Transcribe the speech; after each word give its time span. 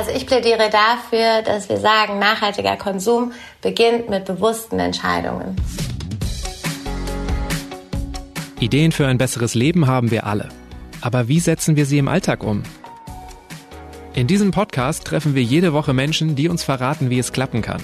Also 0.00 0.12
ich 0.12 0.26
plädiere 0.26 0.70
dafür, 0.70 1.42
dass 1.42 1.68
wir 1.68 1.76
sagen, 1.76 2.18
nachhaltiger 2.18 2.78
Konsum 2.78 3.32
beginnt 3.60 4.08
mit 4.08 4.24
bewussten 4.24 4.78
Entscheidungen. 4.78 5.56
Ideen 8.60 8.92
für 8.92 9.06
ein 9.06 9.18
besseres 9.18 9.54
Leben 9.54 9.86
haben 9.86 10.10
wir 10.10 10.24
alle. 10.24 10.48
Aber 11.02 11.28
wie 11.28 11.38
setzen 11.38 11.76
wir 11.76 11.84
sie 11.84 11.98
im 11.98 12.08
Alltag 12.08 12.42
um? 12.42 12.62
In 14.14 14.26
diesem 14.26 14.52
Podcast 14.52 15.04
treffen 15.04 15.34
wir 15.34 15.42
jede 15.42 15.74
Woche 15.74 15.92
Menschen, 15.92 16.34
die 16.34 16.48
uns 16.48 16.64
verraten, 16.64 17.10
wie 17.10 17.18
es 17.18 17.30
klappen 17.30 17.60
kann. 17.60 17.82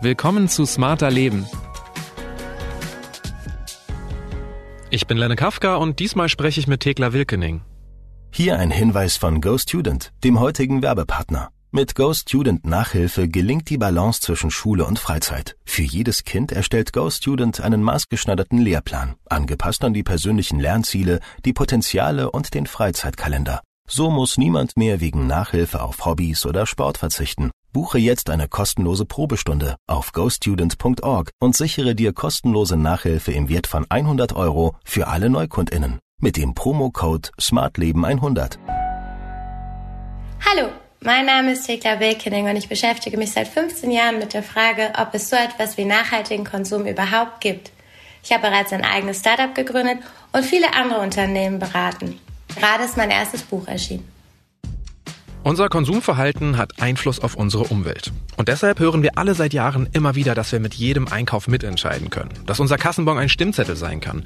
Willkommen 0.00 0.48
zu 0.48 0.64
Smarter 0.64 1.10
Leben. 1.10 1.46
Ich 4.88 5.06
bin 5.06 5.18
Lenne 5.18 5.36
Kafka 5.36 5.76
und 5.76 5.98
diesmal 5.98 6.30
spreche 6.30 6.58
ich 6.58 6.66
mit 6.66 6.80
Thekla 6.80 7.12
Wilkening. 7.12 7.60
Hier 8.32 8.58
ein 8.58 8.70
Hinweis 8.70 9.16
von 9.16 9.40
GoStudent, 9.40 10.12
dem 10.22 10.38
heutigen 10.38 10.82
Werbepartner. 10.82 11.50
Mit 11.72 11.94
GoStudent 11.94 12.64
Nachhilfe 12.64 13.28
gelingt 13.28 13.68
die 13.70 13.76
Balance 13.76 14.20
zwischen 14.20 14.50
Schule 14.52 14.86
und 14.86 14.98
Freizeit. 15.00 15.56
Für 15.64 15.82
jedes 15.82 16.24
Kind 16.24 16.52
erstellt 16.52 16.92
GoStudent 16.92 17.60
einen 17.60 17.82
maßgeschneiderten 17.82 18.58
Lehrplan, 18.58 19.16
angepasst 19.28 19.84
an 19.84 19.94
die 19.94 20.04
persönlichen 20.04 20.60
Lernziele, 20.60 21.18
die 21.44 21.52
Potenziale 21.52 22.30
und 22.30 22.54
den 22.54 22.66
Freizeitkalender. 22.66 23.60
So 23.88 24.10
muss 24.10 24.38
niemand 24.38 24.76
mehr 24.76 25.00
wegen 25.00 25.26
Nachhilfe 25.26 25.82
auf 25.82 26.04
Hobbys 26.06 26.46
oder 26.46 26.66
Sport 26.66 26.98
verzichten. 26.98 27.50
Buche 27.72 27.98
jetzt 27.98 28.30
eine 28.30 28.48
kostenlose 28.48 29.06
Probestunde 29.06 29.76
auf 29.88 30.12
gostudent.org 30.12 31.30
und 31.40 31.56
sichere 31.56 31.96
dir 31.96 32.12
kostenlose 32.12 32.76
Nachhilfe 32.76 33.32
im 33.32 33.48
Wert 33.48 33.66
von 33.66 33.86
100 33.88 34.32
Euro 34.34 34.76
für 34.84 35.08
alle 35.08 35.30
NeukundInnen 35.30 35.98
mit 36.20 36.36
dem 36.36 36.54
Promocode 36.54 37.32
SmartLeben100. 37.40 38.58
Hallo, 40.46 40.68
mein 41.00 41.26
Name 41.26 41.52
ist 41.52 41.66
Thekla 41.66 41.98
Wilkening 41.98 42.48
und 42.48 42.56
ich 42.56 42.68
beschäftige 42.68 43.16
mich 43.16 43.32
seit 43.32 43.48
15 43.48 43.90
Jahren 43.90 44.18
mit 44.18 44.34
der 44.34 44.42
Frage, 44.42 44.92
ob 44.98 45.14
es 45.14 45.30
so 45.30 45.36
etwas 45.36 45.76
wie 45.78 45.84
nachhaltigen 45.84 46.44
Konsum 46.44 46.86
überhaupt 46.86 47.40
gibt. 47.40 47.70
Ich 48.22 48.32
habe 48.32 48.48
bereits 48.48 48.72
ein 48.72 48.84
eigenes 48.84 49.20
Startup 49.20 49.54
gegründet 49.54 49.98
und 50.32 50.44
viele 50.44 50.74
andere 50.74 51.00
Unternehmen 51.00 51.58
beraten. 51.58 52.20
Gerade 52.54 52.84
ist 52.84 52.96
mein 52.96 53.10
erstes 53.10 53.42
Buch 53.42 53.66
erschienen. 53.66 54.19
Unser 55.42 55.70
Konsumverhalten 55.70 56.58
hat 56.58 56.82
Einfluss 56.82 57.18
auf 57.18 57.34
unsere 57.34 57.64
Umwelt. 57.64 58.12
Und 58.36 58.48
deshalb 58.48 58.78
hören 58.78 59.02
wir 59.02 59.16
alle 59.16 59.34
seit 59.34 59.54
Jahren 59.54 59.88
immer 59.92 60.14
wieder, 60.14 60.34
dass 60.34 60.52
wir 60.52 60.60
mit 60.60 60.74
jedem 60.74 61.08
Einkauf 61.08 61.48
mitentscheiden 61.48 62.10
können. 62.10 62.30
Dass 62.44 62.60
unser 62.60 62.76
Kassenbon 62.76 63.16
ein 63.16 63.30
Stimmzettel 63.30 63.74
sein 63.74 64.00
kann. 64.00 64.22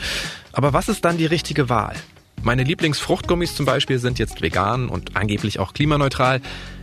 Aber 0.52 0.72
was 0.72 0.88
ist 0.88 1.04
dann 1.04 1.16
die 1.16 1.26
richtige 1.26 1.68
Wahl? 1.68 1.94
Meine 2.42 2.64
Lieblingsfruchtgummis 2.64 3.54
zum 3.54 3.64
Beispiel 3.64 4.00
sind 4.00 4.18
jetzt 4.18 4.42
vegan 4.42 4.88
und 4.88 5.16
angeblich 5.16 5.60
auch 5.60 5.72
klimaneutral. 5.72 6.40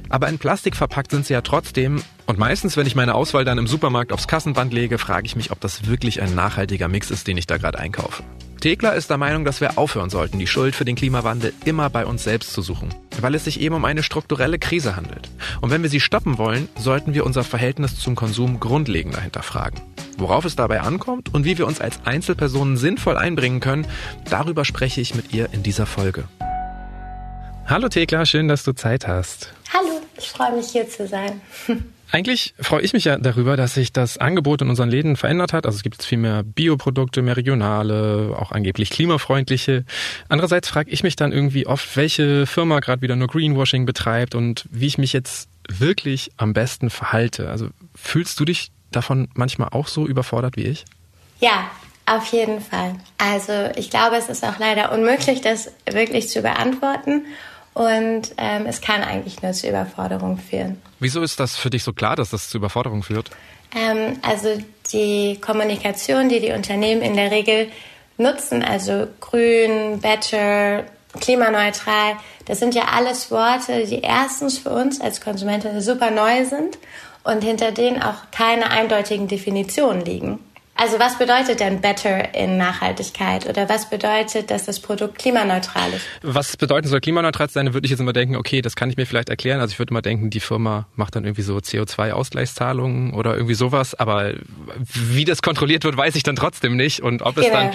Aber 0.08 0.30
in 0.30 0.40
Plastik 0.40 0.78
verpackt 0.78 1.12
sind 1.12 1.26
sie 1.26 1.34
ja 1.34 1.42
trotzdem. 1.42 2.02
Und 2.26 2.40
meistens, 2.40 2.78
wenn 2.78 2.88
ich 2.88 2.96
meine 2.96 3.16
Auswahl 3.16 3.44
dann 3.44 3.58
im 3.58 3.68
Supermarkt 3.68 4.14
aufs 4.14 4.30
Kassenband 4.30 4.74
lege, 4.74 4.98
frage 4.98 5.26
ich 5.26 5.36
mich, 5.36 5.52
ob 5.52 5.60
das 5.60 5.88
wirklich 5.88 6.22
ein 6.22 6.34
nachhaltiger 6.36 6.88
Mix 6.88 7.12
ist, 7.12 7.28
den 7.28 7.36
ich 7.36 7.48
da 7.48 7.58
gerade 7.58 7.80
einkaufe. 7.80 8.24
Thekla 8.62 8.92
ist 8.92 9.10
der 9.10 9.18
Meinung, 9.18 9.44
dass 9.44 9.60
wir 9.60 9.80
aufhören 9.80 10.12
sollten, 10.12 10.38
die 10.38 10.46
Schuld 10.46 10.76
für 10.76 10.86
den 10.86 10.96
Klimawandel 10.96 11.52
immer 11.66 11.90
bei 11.90 12.06
uns 12.06 12.24
selbst 12.24 12.54
zu 12.54 12.62
suchen, 12.62 12.94
weil 13.20 13.34
es 13.34 13.46
sich 13.46 13.60
eben 13.60 13.74
um 13.74 13.86
eine 13.86 14.04
strukturelle 14.04 14.60
Krise 14.60 14.96
handelt. 14.96 15.32
Und 15.62 15.72
wenn 15.72 15.82
wir 15.82 15.90
sie 15.90 16.00
stoppen 16.00 16.38
wollen, 16.38 16.70
sollten 16.78 17.16
wir 17.16 17.26
unser 17.26 17.44
Verhältnis 17.44 18.00
zum 18.00 18.16
Konsum 18.16 18.60
grundlegender 18.60 19.20
hinterfragen. 19.20 19.82
Worauf 20.20 20.46
es 20.46 20.56
dabei 20.56 20.82
ankommt 20.82 21.34
und 21.34 21.44
wie 21.44 21.58
wir 21.58 21.66
uns 21.66 21.82
als 21.82 22.06
Einzelpersonen 22.06 22.78
sinnvoll 22.78 23.18
einbringen 23.18 23.62
können, 23.62 23.88
darüber 24.30 24.64
spreche 24.64 25.02
ich 25.02 25.16
mit 25.16 25.34
ihr 25.34 25.50
in 25.54 25.64
dieser 25.64 25.88
Folge. 25.88 26.26
Hallo 27.66 27.90
Thekla, 27.90 28.28
schön, 28.28 28.48
dass 28.48 28.64
du 28.64 28.74
Zeit 28.74 29.08
hast. 29.08 29.52
Hallo, 29.74 30.02
ich 30.20 30.30
freue 30.30 30.56
mich 30.56 30.68
hier 30.68 30.88
zu 30.88 31.08
sein. 31.08 31.42
Eigentlich 32.12 32.54
freue 32.60 32.82
ich 32.82 32.92
mich 32.92 33.06
ja 33.06 33.18
darüber, 33.18 33.56
dass 33.56 33.74
sich 33.74 33.94
das 33.94 34.18
Angebot 34.18 34.62
in 34.62 34.70
unseren 34.70 34.90
Läden 34.90 35.16
verändert 35.16 35.54
hat. 35.54 35.66
Also 35.66 35.78
es 35.78 35.84
gibt 35.84 35.96
jetzt 35.96 36.06
viel 36.06 36.18
mehr 36.18 36.44
Bioprodukte, 36.44 37.22
mehr 37.22 37.38
regionale, 37.38 38.36
auch 38.38 38.52
angeblich 38.52 38.90
klimafreundliche. 38.90 39.86
Andererseits 40.28 40.68
frage 40.68 40.92
ich 40.92 41.04
mich 41.04 41.16
dann 41.16 41.32
irgendwie 41.32 41.68
oft, 41.68 41.96
welche 41.96 42.46
Firma 42.46 42.82
gerade 42.82 43.02
wieder 43.02 43.16
nur 43.16 43.30
Greenwashing 43.30 43.86
betreibt 43.86 44.36
und 44.36 44.66
wie 44.70 44.88
ich 44.88 44.98
mich 44.98 45.14
jetzt 45.14 45.48
wirklich 45.70 46.32
am 46.36 46.52
besten 46.54 46.90
verhalte. 46.90 47.50
Also 47.50 47.70
fühlst 47.96 48.40
du 48.40 48.46
dich 48.46 48.72
davon 48.92 49.30
manchmal 49.34 49.70
auch 49.70 49.88
so 49.88 50.06
überfordert 50.06 50.58
wie 50.58 50.64
ich? 50.64 50.84
Ja, 51.40 51.72
auf 52.06 52.26
jeden 52.34 52.60
Fall. 52.60 52.96
Also 53.18 53.54
ich 53.78 53.90
glaube, 53.90 54.18
es 54.18 54.28
ist 54.28 54.44
auch 54.44 54.60
leider 54.60 54.92
unmöglich, 54.92 55.40
das 55.40 55.72
wirklich 55.90 56.28
zu 56.28 56.42
beantworten. 56.42 57.26
Und 57.74 58.34
ähm, 58.38 58.66
es 58.66 58.82
kann 58.82 59.02
eigentlich 59.02 59.42
nur 59.42 59.54
zu 59.54 59.68
Überforderung 59.68 60.38
führen. 60.38 60.82
Wieso 61.00 61.22
ist 61.22 61.40
das 61.40 61.56
für 61.56 61.70
dich 61.70 61.84
so 61.84 61.94
klar, 61.94 62.16
dass 62.16 62.30
das 62.30 62.50
zu 62.50 62.58
Überforderung 62.58 63.02
führt? 63.02 63.32
Ähm, 63.76 64.20
also 64.22 64.62
die 64.92 65.40
Kommunikation, 65.40 66.28
die 66.28 66.42
die 66.42 66.52
Unternehmen 66.52 67.02
in 67.02 67.16
der 67.16 67.32
Regel 67.32 67.70
nutzen, 68.18 68.62
also 68.64 69.08
grün, 69.22 70.00
better, 70.02 70.84
klimaneutral, 71.20 72.18
das 72.46 72.60
sind 72.60 72.76
ja 72.76 72.84
alles 72.94 73.32
Worte, 73.32 73.86
die 73.86 74.02
erstens 74.02 74.58
für 74.58 74.72
uns 74.72 75.00
als 75.00 75.22
Konsumenten 75.22 75.82
super 75.82 76.12
neu 76.12 76.46
sind 76.46 76.78
und 77.24 77.44
hinter 77.44 77.72
denen 77.72 78.02
auch 78.02 78.32
keine 78.32 78.72
eindeutigen 78.72 79.28
Definitionen 79.28 80.04
liegen. 80.04 80.40
Also 80.82 80.98
was 80.98 81.20
bedeutet 81.20 81.60
denn 81.60 81.80
better 81.80 82.34
in 82.34 82.58
Nachhaltigkeit 82.58 83.48
oder 83.48 83.70
was 83.70 83.88
bedeutet, 83.88 84.50
dass 84.50 84.66
das 84.66 84.80
Produkt 84.80 85.20
klimaneutral 85.20 85.94
ist? 85.94 86.08
Was 86.24 86.58
bedeuten 86.58 86.88
soll 86.88 87.00
klimaneutral 87.00 87.52
sein, 87.52 87.76
würde 87.76 87.86
ich 87.86 87.92
jetzt 87.92 88.00
immer 88.00 88.14
denken, 88.14 88.36
okay, 88.36 88.64
das 88.64 88.76
kann 88.76 88.90
ich 88.90 88.98
mir 88.98 89.06
vielleicht 89.06 89.30
erklären. 89.30 89.60
Also 89.60 89.74
ich 89.74 89.80
würde 89.80 89.92
immer 89.92 90.02
denken, 90.02 90.32
die 90.32 90.40
Firma 90.40 90.88
macht 90.96 91.16
dann 91.16 91.24
irgendwie 91.24 91.44
so 91.44 91.56
CO2-Ausgleichszahlungen 91.58 93.14
oder 93.14 93.36
irgendwie 93.36 93.54
sowas, 93.54 93.94
aber 93.94 94.34
wie 94.92 95.24
das 95.24 95.44
kontrolliert 95.44 95.84
wird, 95.84 95.98
weiß 95.98 96.16
ich 96.16 96.24
dann 96.24 96.36
trotzdem 96.36 96.78
nicht 96.78 97.04
und 97.04 97.22
ob 97.22 97.36
genau. 97.36 97.46
es 97.46 97.54
dann 97.54 97.72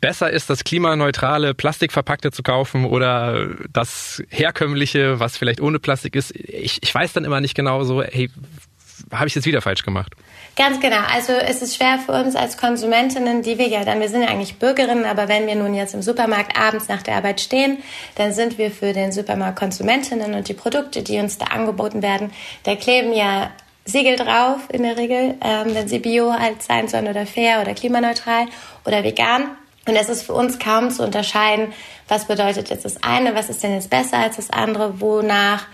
besser 0.00 0.30
ist, 0.30 0.48
das 0.48 0.62
klimaneutrale 0.62 1.54
Plastikverpackte 1.54 2.30
zu 2.30 2.44
kaufen 2.44 2.84
oder 2.84 3.48
das 3.72 4.22
herkömmliche, 4.28 5.18
was 5.18 5.36
vielleicht 5.36 5.60
ohne 5.60 5.80
Plastik 5.80 6.14
ist. 6.14 6.32
Ich, 6.36 6.78
ich 6.84 6.94
weiß 6.94 7.14
dann 7.14 7.24
immer 7.24 7.40
nicht 7.40 7.56
genau 7.56 7.82
so, 7.82 8.00
hey, 8.00 8.30
habe 9.10 9.26
ich 9.26 9.34
jetzt 9.34 9.44
wieder 9.44 9.60
falsch 9.60 9.82
gemacht? 9.82 10.14
Ganz 10.54 10.80
genau. 10.80 11.00
Also 11.10 11.32
es 11.32 11.62
ist 11.62 11.76
schwer 11.76 11.98
für 11.98 12.12
uns 12.12 12.36
als 12.36 12.58
Konsumentinnen, 12.58 13.42
die 13.42 13.56
wir 13.56 13.68
ja 13.68 13.84
dann, 13.84 14.00
wir 14.00 14.10
sind 14.10 14.22
ja 14.22 14.28
eigentlich 14.28 14.58
Bürgerinnen, 14.58 15.06
aber 15.06 15.26
wenn 15.28 15.46
wir 15.46 15.54
nun 15.54 15.74
jetzt 15.74 15.94
im 15.94 16.02
Supermarkt 16.02 16.58
abends 16.58 16.88
nach 16.88 17.02
der 17.02 17.16
Arbeit 17.16 17.40
stehen, 17.40 17.78
dann 18.16 18.34
sind 18.34 18.58
wir 18.58 18.70
für 18.70 18.92
den 18.92 19.12
Supermarkt 19.12 19.58
Konsumentinnen 19.58 20.34
und 20.34 20.48
die 20.48 20.54
Produkte, 20.54 21.02
die 21.02 21.18
uns 21.18 21.38
da 21.38 21.46
angeboten 21.46 22.02
werden, 22.02 22.32
da 22.64 22.76
kleben 22.76 23.14
ja 23.14 23.50
Siegel 23.86 24.16
drauf 24.16 24.60
in 24.70 24.82
der 24.82 24.96
Regel, 24.98 25.36
ähm, 25.42 25.74
wenn 25.74 25.88
sie 25.88 25.98
bio 25.98 26.32
halt 26.32 26.62
sein 26.62 26.86
sollen 26.86 27.08
oder 27.08 27.26
fair 27.26 27.62
oder 27.62 27.74
klimaneutral 27.74 28.46
oder 28.84 29.02
vegan. 29.02 29.44
Und 29.88 29.96
es 29.96 30.08
ist 30.08 30.22
für 30.22 30.34
uns 30.34 30.58
kaum 30.60 30.90
zu 30.90 31.02
unterscheiden, 31.02 31.72
was 32.06 32.26
bedeutet 32.26 32.70
jetzt 32.70 32.84
das 32.84 33.02
eine, 33.02 33.34
was 33.34 33.48
ist 33.48 33.62
denn 33.62 33.74
jetzt 33.74 33.90
besser 33.90 34.18
als 34.18 34.36
das 34.36 34.50
andere, 34.50 35.00
wonach 35.00 35.66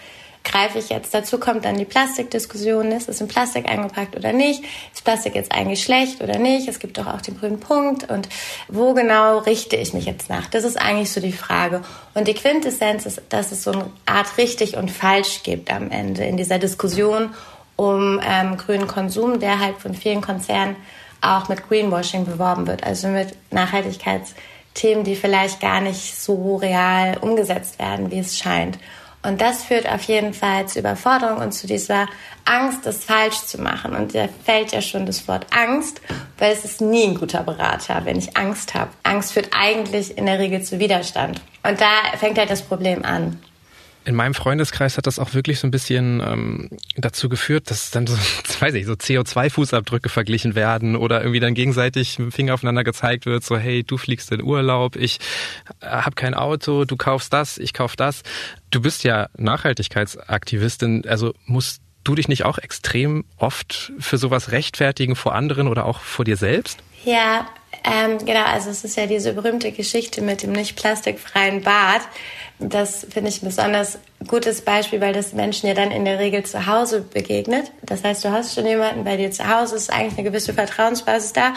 greife 0.50 0.78
ich 0.78 0.88
jetzt. 0.88 1.14
Dazu 1.14 1.38
kommt 1.38 1.64
dann 1.64 1.76
die 1.76 1.84
Plastikdiskussion, 1.84 2.90
ist 2.92 3.08
es 3.08 3.20
in 3.20 3.28
Plastik 3.28 3.68
eingepackt 3.68 4.16
oder 4.16 4.32
nicht? 4.32 4.64
Ist 4.92 5.04
Plastik 5.04 5.34
jetzt 5.34 5.52
eigentlich 5.52 5.82
schlecht 5.82 6.22
oder 6.22 6.38
nicht? 6.38 6.68
Es 6.68 6.78
gibt 6.78 6.98
doch 6.98 7.06
auch 7.06 7.20
den 7.20 7.38
grünen 7.38 7.60
Punkt 7.60 8.10
und 8.10 8.28
wo 8.68 8.94
genau 8.94 9.38
richte 9.38 9.76
ich 9.76 9.92
mich 9.92 10.06
jetzt 10.06 10.30
nach? 10.30 10.46
Das 10.46 10.64
ist 10.64 10.76
eigentlich 10.76 11.12
so 11.12 11.20
die 11.20 11.32
Frage. 11.32 11.82
Und 12.14 12.28
die 12.28 12.34
Quintessenz 12.34 13.06
ist, 13.06 13.22
dass 13.28 13.52
es 13.52 13.62
so 13.62 13.72
eine 13.72 13.90
Art 14.06 14.38
richtig 14.38 14.76
und 14.76 14.90
falsch 14.90 15.42
gibt 15.42 15.72
am 15.72 15.90
Ende 15.90 16.24
in 16.24 16.36
dieser 16.36 16.58
Diskussion 16.58 17.30
um 17.76 18.20
ähm, 18.24 18.56
grünen 18.56 18.88
Konsum, 18.88 19.38
der 19.38 19.60
halt 19.60 19.76
von 19.76 19.94
vielen 19.94 20.20
Konzernen 20.20 20.74
auch 21.20 21.48
mit 21.48 21.68
Greenwashing 21.68 22.24
beworben 22.24 22.66
wird, 22.66 22.84
also 22.84 23.08
mit 23.08 23.36
Nachhaltigkeitsthemen, 23.52 25.04
die 25.04 25.14
vielleicht 25.14 25.60
gar 25.60 25.80
nicht 25.80 26.20
so 26.20 26.56
real 26.56 27.18
umgesetzt 27.20 27.78
werden, 27.78 28.10
wie 28.10 28.18
es 28.18 28.36
scheint. 28.36 28.78
Und 29.28 29.42
das 29.42 29.62
führt 29.62 29.86
auf 29.86 30.02
jeden 30.04 30.32
Fall 30.32 30.66
zu 30.66 30.78
Überforderung 30.78 31.36
und 31.36 31.52
zu 31.52 31.66
dieser 31.66 32.08
Angst, 32.46 32.86
das 32.86 33.04
falsch 33.04 33.36
zu 33.44 33.60
machen. 33.60 33.94
Und 33.94 34.14
da 34.14 34.26
fällt 34.42 34.72
ja 34.72 34.80
schon 34.80 35.04
das 35.04 35.28
Wort 35.28 35.46
Angst, 35.50 36.00
weil 36.38 36.50
es 36.50 36.64
ist 36.64 36.80
nie 36.80 37.04
ein 37.04 37.14
guter 37.14 37.42
Berater, 37.42 38.00
wenn 38.06 38.16
ich 38.16 38.38
Angst 38.38 38.72
habe. 38.72 38.90
Angst 39.02 39.34
führt 39.34 39.50
eigentlich 39.52 40.16
in 40.16 40.24
der 40.24 40.38
Regel 40.38 40.62
zu 40.62 40.78
Widerstand. 40.78 41.42
Und 41.62 41.78
da 41.78 42.16
fängt 42.16 42.38
halt 42.38 42.48
das 42.48 42.62
Problem 42.62 43.04
an 43.04 43.38
in 44.08 44.14
meinem 44.14 44.32
Freundeskreis 44.32 44.96
hat 44.96 45.06
das 45.06 45.18
auch 45.18 45.34
wirklich 45.34 45.60
so 45.60 45.66
ein 45.66 45.70
bisschen 45.70 46.22
ähm, 46.26 46.70
dazu 46.96 47.28
geführt, 47.28 47.70
dass 47.70 47.90
dann 47.90 48.06
so, 48.06 48.16
weiß 48.60 48.72
ich, 48.72 48.86
so 48.86 48.94
CO2-Fußabdrücke 48.94 50.08
verglichen 50.08 50.54
werden 50.54 50.96
oder 50.96 51.20
irgendwie 51.20 51.40
dann 51.40 51.52
gegenseitig 51.52 52.18
mit 52.18 52.28
dem 52.28 52.32
Finger 52.32 52.54
aufeinander 52.54 52.84
gezeigt 52.84 53.26
wird, 53.26 53.44
so 53.44 53.58
hey, 53.58 53.84
du 53.84 53.98
fliegst 53.98 54.32
in 54.32 54.42
Urlaub, 54.42 54.96
ich 54.96 55.18
äh, 55.82 55.88
habe 55.88 56.14
kein 56.14 56.32
Auto, 56.32 56.86
du 56.86 56.96
kaufst 56.96 57.34
das, 57.34 57.58
ich 57.58 57.74
kauf 57.74 57.96
das. 57.96 58.22
Du 58.70 58.80
bist 58.80 59.04
ja 59.04 59.28
Nachhaltigkeitsaktivistin, 59.36 61.04
also 61.06 61.34
musst 61.44 61.82
du 62.02 62.14
dich 62.14 62.28
nicht 62.28 62.46
auch 62.46 62.56
extrem 62.56 63.26
oft 63.36 63.92
für 63.98 64.16
sowas 64.16 64.52
rechtfertigen 64.52 65.16
vor 65.16 65.34
anderen 65.34 65.68
oder 65.68 65.84
auch 65.84 66.00
vor 66.00 66.24
dir 66.24 66.38
selbst? 66.38 66.78
Ja, 67.04 67.46
ähm, 67.84 68.18
genau, 68.24 68.44
also 68.44 68.70
es 68.70 68.84
ist 68.84 68.96
ja 68.96 69.06
diese 69.06 69.34
berühmte 69.34 69.70
Geschichte 69.70 70.22
mit 70.22 70.42
dem 70.42 70.52
nicht 70.52 70.76
plastikfreien 70.76 71.62
Bad. 71.62 72.00
Das 72.60 73.06
finde 73.08 73.28
ich 73.30 73.40
ein 73.40 73.46
besonders 73.46 73.98
gutes 74.26 74.62
Beispiel, 74.62 75.00
weil 75.00 75.12
das 75.12 75.32
Menschen 75.32 75.68
ja 75.68 75.74
dann 75.74 75.92
in 75.92 76.04
der 76.04 76.18
Regel 76.18 76.44
zu 76.44 76.66
Hause 76.66 77.02
begegnet. 77.02 77.70
Das 77.82 78.02
heißt, 78.02 78.24
du 78.24 78.32
hast 78.32 78.54
schon 78.54 78.66
jemanden 78.66 79.04
bei 79.04 79.16
dir 79.16 79.30
zu 79.30 79.48
Hause, 79.48 79.76
ist 79.76 79.92
eigentlich 79.92 80.18
eine 80.18 80.28
gewisse 80.28 80.52
Vertrauensbasis 80.52 81.32
da. 81.32 81.48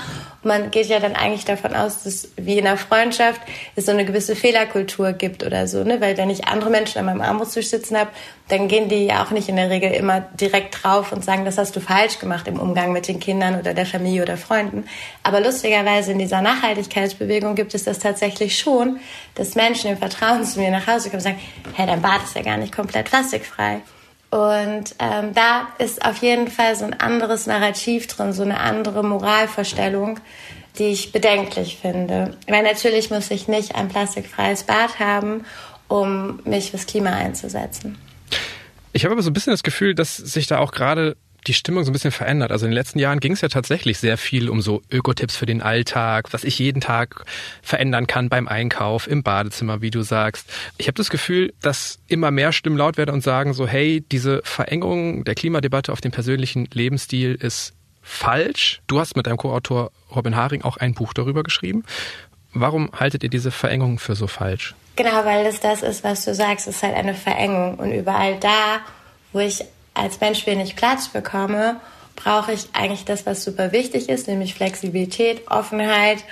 Und 0.43 0.49
man 0.49 0.69
geht 0.69 0.85
ja 0.85 0.99
dann 0.99 1.15
eigentlich 1.15 1.43
davon 1.43 1.75
aus, 1.75 2.03
dass 2.03 2.29
wie 2.37 2.59
in 2.59 2.67
einer 2.67 2.77
Freundschaft 2.77 3.41
es 3.75 3.87
so 3.87 3.91
eine 3.91 4.05
gewisse 4.05 4.35
Fehlerkultur 4.35 5.13
gibt 5.13 5.43
oder 5.43 5.67
so, 5.67 5.83
ne? 5.83 6.01
Weil 6.01 6.17
wenn 6.17 6.29
ich 6.29 6.47
andere 6.47 6.69
Menschen 6.69 6.99
an 6.99 7.05
meinem 7.05 7.21
Armutstisch 7.21 7.69
sitzen 7.69 7.97
habe, 7.97 8.11
dann 8.47 8.67
gehen 8.67 8.89
die 8.89 9.05
ja 9.05 9.23
auch 9.23 9.31
nicht 9.31 9.49
in 9.49 9.55
der 9.55 9.69
Regel 9.69 9.91
immer 9.91 10.19
direkt 10.19 10.83
drauf 10.83 11.11
und 11.11 11.23
sagen, 11.23 11.45
das 11.45 11.57
hast 11.57 11.75
du 11.75 11.79
falsch 11.79 12.19
gemacht 12.19 12.47
im 12.47 12.59
Umgang 12.59 12.91
mit 12.91 13.07
den 13.07 13.19
Kindern 13.19 13.57
oder 13.57 13.73
der 13.73 13.85
Familie 13.85 14.23
oder 14.23 14.37
Freunden. 14.37 14.85
Aber 15.23 15.39
lustigerweise 15.39 16.11
in 16.11 16.19
dieser 16.19 16.41
Nachhaltigkeitsbewegung 16.41 17.55
gibt 17.55 17.73
es 17.73 17.85
das 17.85 17.99
tatsächlich 17.99 18.59
schon, 18.59 18.99
dass 19.35 19.55
Menschen 19.55 19.89
im 19.89 19.97
Vertrauen 19.97 20.43
zu 20.43 20.59
mir 20.59 20.69
nach 20.69 20.90
Hause 20.93 21.09
kommen 21.09 21.19
und 21.19 21.23
sagen, 21.23 21.39
hey, 21.73 21.87
dein 21.87 22.01
Bad 22.01 22.23
ist 22.23 22.35
ja 22.35 22.41
gar 22.41 22.57
nicht 22.57 22.73
komplett 22.73 23.07
plastikfrei. 23.07 23.81
Und 24.29 24.95
ähm, 24.99 25.33
da 25.33 25.67
ist 25.77 26.05
auf 26.05 26.17
jeden 26.17 26.47
Fall 26.47 26.75
so 26.75 26.85
ein 26.85 26.99
anderes 26.99 27.47
Narrativ 27.47 28.07
drin, 28.07 28.31
so 28.31 28.43
eine 28.43 28.59
andere 28.61 29.03
Moralvorstellung, 29.03 30.19
die 30.77 30.85
ich 30.85 31.11
bedenklich 31.11 31.77
finde. 31.81 32.37
Weil 32.47 32.63
natürlich 32.63 33.09
muss 33.09 33.29
ich 33.29 33.49
nicht 33.49 33.75
ein 33.75 33.89
plastikfreies 33.89 34.63
Bad 34.63 34.99
haben, 34.99 35.45
um 35.89 36.39
mich 36.45 36.71
fürs 36.71 36.85
Klima 36.85 37.09
einzusetzen. 37.09 37.97
Ich 38.93 39.03
habe 39.03 39.13
aber 39.13 39.21
so 39.21 39.29
ein 39.29 39.33
bisschen 39.33 39.51
das 39.51 39.63
Gefühl, 39.63 39.95
dass 39.95 40.15
sich 40.15 40.47
da 40.47 40.59
auch 40.59 40.71
gerade 40.71 41.17
die 41.47 41.53
Stimmung 41.53 41.83
so 41.83 41.91
ein 41.91 41.93
bisschen 41.93 42.11
verändert. 42.11 42.51
Also 42.51 42.65
in 42.65 42.71
den 42.71 42.75
letzten 42.75 42.99
Jahren 42.99 43.19
ging 43.19 43.33
es 43.33 43.41
ja 43.41 43.47
tatsächlich 43.47 43.97
sehr 43.97 44.17
viel 44.17 44.49
um 44.49 44.61
so 44.61 44.81
Ökotipps 44.91 45.35
für 45.35 45.45
den 45.45 45.61
Alltag, 45.61 46.33
was 46.33 46.43
ich 46.43 46.59
jeden 46.59 46.81
Tag 46.81 47.25
verändern 47.61 48.07
kann 48.07 48.29
beim 48.29 48.47
Einkauf, 48.47 49.07
im 49.07 49.23
Badezimmer, 49.23 49.81
wie 49.81 49.91
du 49.91 50.01
sagst. 50.03 50.51
Ich 50.77 50.87
habe 50.87 50.95
das 50.95 51.09
Gefühl, 51.09 51.53
dass 51.61 51.99
immer 52.07 52.31
mehr 52.31 52.51
Stimmen 52.51 52.77
laut 52.77 52.97
werden 52.97 53.11
und 53.11 53.23
sagen 53.23 53.53
so, 53.53 53.67
hey, 53.67 54.03
diese 54.11 54.41
Verengung 54.43 55.23
der 55.23 55.35
Klimadebatte 55.35 55.91
auf 55.91 56.01
den 56.01 56.11
persönlichen 56.11 56.67
Lebensstil 56.73 57.35
ist 57.35 57.73
falsch. 58.01 58.81
Du 58.87 58.99
hast 58.99 59.15
mit 59.15 59.27
deinem 59.27 59.37
Co-Autor 59.37 59.91
Robin 60.15 60.35
Haring 60.35 60.63
auch 60.63 60.77
ein 60.77 60.93
Buch 60.93 61.13
darüber 61.13 61.43
geschrieben. 61.43 61.83
Warum 62.53 62.91
haltet 62.93 63.23
ihr 63.23 63.29
diese 63.29 63.51
Verengung 63.51 63.99
für 63.99 64.15
so 64.15 64.27
falsch? 64.27 64.75
Genau, 64.95 65.23
weil 65.23 65.45
es 65.45 65.59
das 65.59 65.83
ist, 65.83 66.03
was 66.03 66.25
du 66.25 66.35
sagst, 66.35 66.67
ist 66.67 66.83
halt 66.83 66.95
eine 66.95 67.13
Verengung. 67.13 67.75
Und 67.75 67.93
überall 67.93 68.37
da, 68.39 68.81
wo 69.31 69.39
ich 69.39 69.63
als 69.93 70.19
Mensch 70.19 70.45
wenig 70.47 70.75
Platz 70.75 71.09
bekomme, 71.09 71.79
brauche 72.15 72.53
ich 72.53 72.67
eigentlich 72.73 73.05
das, 73.05 73.25
was 73.25 73.43
super 73.43 73.71
wichtig 73.71 74.09
ist, 74.09 74.27
nämlich 74.27 74.53
Flexibilität, 74.53 75.49
Offenheit 75.49 76.23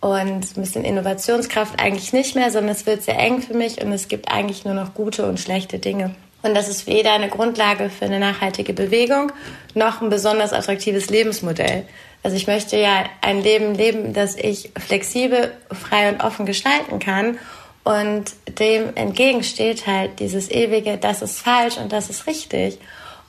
und 0.00 0.20
ein 0.20 0.54
bisschen 0.54 0.84
Innovationskraft 0.84 1.80
eigentlich 1.80 2.12
nicht 2.12 2.34
mehr, 2.34 2.50
sondern 2.50 2.74
es 2.74 2.86
wird 2.86 3.02
sehr 3.02 3.18
eng 3.18 3.40
für 3.40 3.54
mich 3.54 3.82
und 3.82 3.92
es 3.92 4.08
gibt 4.08 4.30
eigentlich 4.30 4.64
nur 4.64 4.74
noch 4.74 4.94
gute 4.94 5.26
und 5.26 5.40
schlechte 5.40 5.78
Dinge. 5.78 6.14
Und 6.42 6.54
das 6.54 6.68
ist 6.68 6.86
weder 6.86 7.12
eine 7.14 7.30
Grundlage 7.30 7.88
für 7.88 8.04
eine 8.04 8.20
nachhaltige 8.20 8.74
Bewegung 8.74 9.32
noch 9.72 10.02
ein 10.02 10.10
besonders 10.10 10.52
attraktives 10.52 11.08
Lebensmodell. 11.08 11.86
Also 12.22 12.36
ich 12.36 12.46
möchte 12.46 12.78
ja 12.78 13.04
ein 13.22 13.42
Leben 13.42 13.74
leben, 13.74 14.12
das 14.12 14.36
ich 14.36 14.70
flexibel, 14.78 15.52
frei 15.72 16.10
und 16.10 16.22
offen 16.22 16.44
gestalten 16.44 16.98
kann. 16.98 17.38
Und 17.82 18.32
dem 18.58 18.94
entgegensteht 18.94 19.86
halt 19.86 20.20
dieses 20.20 20.50
ewige, 20.50 20.98
das 20.98 21.22
ist 21.22 21.40
falsch 21.40 21.78
und 21.78 21.92
das 21.92 22.10
ist 22.10 22.26
richtig. 22.26 22.78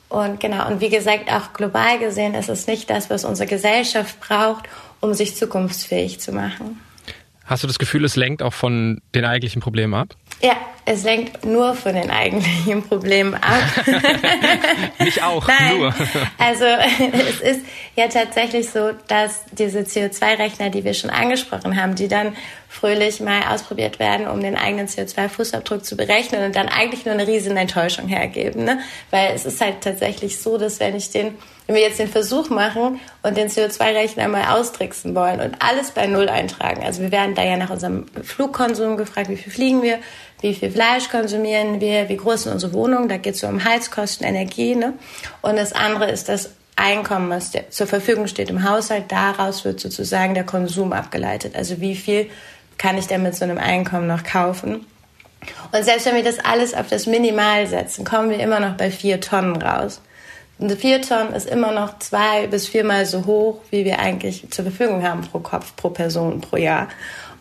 Und 0.10 0.40
genau, 0.40 0.68
und 0.68 0.82
wie 0.82 0.90
gesagt, 0.90 1.32
auch 1.32 1.54
global 1.54 2.00
gesehen 2.00 2.36
ist 2.36 2.50
es 2.50 2.68
nicht 2.68 2.90
das, 2.90 3.10
was 3.10 3.26
unsere 3.26 3.50
Gesellschaft 3.50 4.20
braucht, 4.20 4.66
um 5.02 5.14
sich 5.14 5.36
zukunftsfähig 5.36 6.20
zu 6.20 6.32
machen. 6.32 6.80
Hast 7.46 7.64
du 7.64 7.68
das 7.68 7.78
Gefühl, 7.78 8.04
es 8.06 8.16
lenkt 8.16 8.42
auch 8.42 8.54
von 8.54 9.02
den 9.14 9.26
eigentlichen 9.26 9.62
Problemen 9.62 9.94
ab? 9.94 10.16
Ja, 10.42 10.58
es 10.86 11.04
lenkt 11.04 11.46
nur 11.46 11.74
von 11.74 11.96
den 11.96 12.12
eigentlichen 12.12 12.84
Problemen 12.84 13.34
ab. 13.34 13.64
Nicht 15.00 15.24
auch, 15.24 15.48
Nein. 15.48 15.78
nur. 15.78 15.96
Also 16.38 16.66
es 17.30 17.40
ist 17.42 17.66
ja 17.96 18.08
tatsächlich 18.08 18.70
so, 18.70 18.92
dass 19.08 19.46
diese 19.52 19.80
CO2-Rechner, 19.80 20.70
die 20.70 20.84
wir 20.84 20.94
schon 20.94 21.10
angesprochen 21.10 21.82
haben, 21.82 21.96
die 21.96 22.08
dann 22.08 22.36
fröhlich 22.70 23.20
mal 23.22 23.44
ausprobiert 23.50 23.98
werden, 23.98 24.28
um 24.28 24.42
den 24.42 24.56
eigenen 24.56 24.88
CO2-Fußabdruck 24.88 25.84
zu 25.84 25.96
berechnen 25.96 26.44
und 26.44 26.56
dann 26.56 26.68
eigentlich 26.68 27.06
nur 27.06 27.14
eine 27.14 27.26
riesen 27.26 27.58
Enttäuschung 27.58 28.08
hergeben. 28.08 28.66
Ne? 28.66 28.80
Weil 29.10 29.34
es 29.34 29.46
ist 29.46 29.62
halt 29.62 29.82
tatsächlich 29.82 30.40
so, 30.40 30.58
dass 30.58 30.80
wenn 30.80 30.96
ich 30.96 31.10
den 31.10 31.36
wenn 31.68 31.76
wir 31.76 31.82
jetzt 31.82 32.00
den 32.00 32.08
Versuch 32.08 32.50
machen 32.50 33.00
und 33.24 33.38
den 33.38 33.50
CO2-Rechner 33.50 34.28
mal 34.28 34.56
austricksen 34.58 35.16
wollen 35.16 35.40
und 35.42 35.56
alles 35.60 35.92
bei 35.92 36.06
Null 36.06 36.30
eintragen, 36.30 36.84
also 36.84 37.02
wir 37.02 37.12
werden 37.12 37.36
da 37.36 37.44
ja 37.44 37.58
nach 37.58 37.72
unserem 37.72 38.06
Flugkonsum 38.24 38.98
gefragt, 38.98 39.30
wie 39.30 39.38
viel 39.38 39.52
fliegen 39.52 39.82
wir, 39.82 40.00
wie 40.42 40.54
viel 40.54 40.72
Fleisch 40.72 41.10
konsumieren 41.10 41.82
wir, 41.82 42.08
wie 42.10 42.18
groß 42.18 42.44
sind 42.44 42.54
unsere 42.54 42.74
Wohnungen, 42.74 43.10
da 43.10 43.18
geht 43.18 43.36
es 43.36 43.42
so 43.42 43.48
um 43.48 43.64
Heizkosten, 43.64 44.28
Energie. 44.28 44.76
Ne? 44.76 44.94
Und 45.42 45.58
das 45.58 45.74
andere 45.74 46.12
ist 46.12 46.30
das 46.30 46.52
Einkommen, 46.76 47.30
was 47.30 47.52
zur 47.70 47.88
Verfügung 47.88 48.28
steht 48.28 48.50
im 48.50 48.70
Haushalt. 48.70 49.06
Daraus 49.08 49.64
wird 49.64 49.80
sozusagen 49.80 50.34
der 50.34 50.44
Konsum 50.44 50.92
abgeleitet. 50.92 51.56
Also 51.56 51.80
wie 51.80 51.96
viel 51.96 52.30
kann 52.78 52.98
ich 52.98 53.08
denn 53.08 53.24
mit 53.24 53.34
so 53.34 53.46
einem 53.46 53.58
Einkommen 53.58 54.08
noch 54.08 54.24
kaufen? 54.24 54.86
Und 55.72 55.84
selbst 55.84 56.06
wenn 56.06 56.16
wir 56.16 56.24
das 56.24 56.40
alles 56.40 56.74
auf 56.74 56.88
das 56.88 57.06
Minimal 57.06 57.68
setzen, 57.68 58.04
kommen 58.04 58.30
wir 58.30 58.40
immer 58.40 58.60
noch 58.60 58.76
bei 58.76 58.92
vier 58.92 59.22
Tonnen 59.22 59.56
raus. 59.56 60.02
Und 60.58 60.72
vier 60.74 61.02
Tonnen 61.02 61.34
ist 61.34 61.50
immer 61.50 61.72
noch 61.72 62.00
zwei 62.00 62.48
bis 62.48 62.68
viermal 62.68 63.06
so 63.06 63.26
hoch, 63.26 63.60
wie 63.72 63.84
wir 63.84 64.00
eigentlich 64.00 64.50
zur 64.52 64.66
Verfügung 64.66 65.04
haben 65.04 65.22
pro 65.22 65.40
Kopf, 65.40 65.76
pro 65.76 65.90
Person, 65.90 66.40
pro 66.42 66.58
Jahr. 66.58 66.88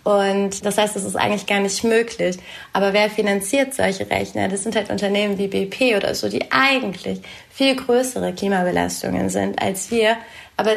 Und 0.02 0.66
das 0.66 0.76
heißt, 0.76 0.96
das 0.96 1.04
ist 1.04 1.16
eigentlich 1.16 1.46
gar 1.46 1.60
nicht 1.60 1.82
möglich. 1.82 2.36
Aber 2.72 2.92
wer 2.92 3.08
finanziert 3.08 3.72
solche 3.72 4.08
Rechner? 4.10 4.48
Das 4.48 4.62
sind 4.62 4.76
halt 4.76 4.90
Unternehmen 4.90 5.38
wie 5.38 5.48
BP 5.48 5.96
oder 5.96 6.14
so, 6.14 6.28
die 6.28 6.52
eigentlich 6.52 7.20
viel 7.50 7.74
größere 7.74 8.34
Klimabelastungen 8.34 9.30
sind 9.30 9.62
als 9.62 9.90
wir. 9.90 10.16
Aber 10.56 10.72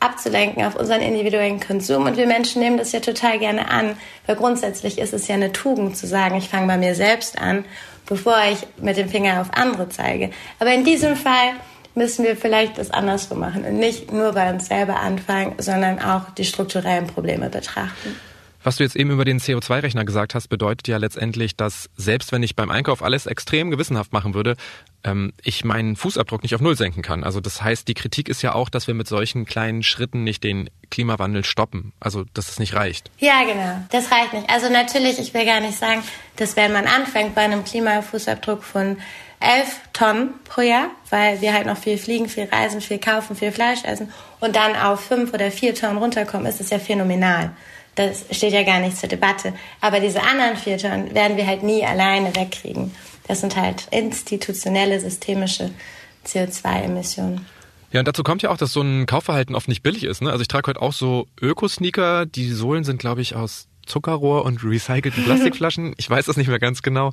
abzulenken 0.00 0.64
auf 0.64 0.74
unseren 0.74 1.02
individuellen 1.02 1.60
Konsum. 1.60 2.06
Und 2.06 2.16
wir 2.16 2.26
Menschen 2.26 2.60
nehmen 2.60 2.76
das 2.76 2.92
ja 2.92 3.00
total 3.00 3.38
gerne 3.38 3.70
an, 3.70 3.96
weil 4.26 4.36
grundsätzlich 4.36 4.98
ist 4.98 5.14
es 5.14 5.28
ja 5.28 5.36
eine 5.36 5.52
Tugend 5.52 5.96
zu 5.96 6.06
sagen, 6.06 6.36
ich 6.36 6.48
fange 6.48 6.66
bei 6.66 6.76
mir 6.76 6.94
selbst 6.94 7.38
an, 7.38 7.64
bevor 8.06 8.36
ich 8.50 8.58
mit 8.82 8.96
dem 8.96 9.08
Finger 9.08 9.40
auf 9.40 9.48
andere 9.54 9.88
zeige. 9.88 10.30
Aber 10.58 10.74
in 10.74 10.84
diesem 10.84 11.16
Fall 11.16 11.52
müssen 11.94 12.24
wir 12.24 12.36
vielleicht 12.36 12.78
das 12.78 12.90
andersrum 12.90 13.40
machen 13.40 13.64
und 13.64 13.78
nicht 13.78 14.12
nur 14.12 14.32
bei 14.32 14.50
uns 14.50 14.66
selber 14.66 15.00
anfangen, 15.00 15.54
sondern 15.58 15.98
auch 16.00 16.30
die 16.30 16.44
strukturellen 16.44 17.06
Probleme 17.06 17.50
betrachten. 17.50 18.16
Was 18.64 18.76
du 18.76 18.82
jetzt 18.82 18.96
eben 18.96 19.10
über 19.10 19.26
den 19.26 19.40
CO2-Rechner 19.40 20.06
gesagt 20.06 20.34
hast, 20.34 20.48
bedeutet 20.48 20.88
ja 20.88 20.96
letztendlich, 20.96 21.54
dass 21.54 21.90
selbst 21.96 22.32
wenn 22.32 22.42
ich 22.42 22.56
beim 22.56 22.70
Einkauf 22.70 23.02
alles 23.02 23.26
extrem 23.26 23.70
gewissenhaft 23.70 24.14
machen 24.14 24.32
würde, 24.32 24.56
ähm, 25.04 25.34
ich 25.42 25.66
meinen 25.66 25.96
Fußabdruck 25.96 26.42
nicht 26.42 26.54
auf 26.54 26.62
Null 26.62 26.74
senken 26.74 27.02
kann. 27.02 27.24
Also 27.24 27.40
das 27.40 27.62
heißt, 27.62 27.86
die 27.86 27.92
Kritik 27.92 28.30
ist 28.30 28.40
ja 28.40 28.54
auch, 28.54 28.70
dass 28.70 28.86
wir 28.86 28.94
mit 28.94 29.06
solchen 29.06 29.44
kleinen 29.44 29.82
Schritten 29.82 30.24
nicht 30.24 30.42
den 30.44 30.70
Klimawandel 30.90 31.44
stoppen. 31.44 31.92
Also 32.00 32.24
dass 32.32 32.48
es 32.48 32.58
nicht 32.58 32.74
reicht. 32.74 33.10
Ja, 33.18 33.44
genau. 33.44 33.84
Das 33.90 34.10
reicht 34.10 34.32
nicht. 34.32 34.48
Also 34.48 34.70
natürlich, 34.70 35.18
ich 35.18 35.34
will 35.34 35.44
gar 35.44 35.60
nicht 35.60 35.78
sagen, 35.78 36.02
dass 36.36 36.56
wenn 36.56 36.72
man 36.72 36.86
anfängt 36.86 37.34
bei 37.34 37.42
einem 37.42 37.64
Klimafußabdruck 37.64 38.64
von 38.64 38.96
11 39.40 39.80
Tonnen 39.92 40.34
pro 40.44 40.62
Jahr, 40.62 40.88
weil 41.10 41.40
wir 41.40 41.52
halt 41.52 41.66
noch 41.66 41.76
viel 41.76 41.98
fliegen, 41.98 42.28
viel 42.28 42.44
reisen, 42.44 42.80
viel 42.80 42.98
kaufen, 42.98 43.36
viel 43.36 43.52
Fleisch 43.52 43.84
essen 43.84 44.12
und 44.40 44.56
dann 44.56 44.76
auf 44.76 45.00
5 45.00 45.32
oder 45.32 45.50
4 45.50 45.74
Tonnen 45.74 45.98
runterkommen, 45.98 46.46
ist 46.46 46.60
es 46.60 46.70
ja 46.70 46.78
phänomenal. 46.78 47.50
Das 47.94 48.24
steht 48.30 48.52
ja 48.52 48.64
gar 48.64 48.80
nicht 48.80 48.96
zur 48.96 49.08
Debatte. 49.08 49.52
Aber 49.80 50.00
diese 50.00 50.22
anderen 50.22 50.56
4 50.56 50.78
Tonnen 50.78 51.14
werden 51.14 51.36
wir 51.36 51.46
halt 51.46 51.62
nie 51.62 51.84
alleine 51.84 52.34
wegkriegen. 52.34 52.92
Das 53.28 53.40
sind 53.40 53.56
halt 53.56 53.86
institutionelle, 53.90 55.00
systemische 55.00 55.70
CO2-Emissionen. 56.26 57.46
Ja, 57.92 58.00
und 58.00 58.08
dazu 58.08 58.24
kommt 58.24 58.42
ja 58.42 58.50
auch, 58.50 58.56
dass 58.56 58.72
so 58.72 58.82
ein 58.82 59.06
Kaufverhalten 59.06 59.54
oft 59.54 59.68
nicht 59.68 59.82
billig 59.82 60.02
ist. 60.02 60.20
Ne? 60.20 60.30
Also 60.30 60.42
ich 60.42 60.48
trage 60.48 60.68
heute 60.68 60.82
auch 60.82 60.92
so 60.92 61.28
Öko-Sneaker. 61.40 62.26
Die 62.26 62.50
Sohlen 62.50 62.82
sind, 62.82 62.98
glaube 62.98 63.20
ich, 63.20 63.36
aus 63.36 63.68
Zuckerrohr 63.86 64.44
und 64.44 64.64
recycelten 64.64 65.24
Plastikflaschen. 65.24 65.94
Ich 65.96 66.10
weiß 66.10 66.26
das 66.26 66.36
nicht 66.36 66.48
mehr 66.48 66.58
ganz 66.58 66.82
genau. 66.82 67.12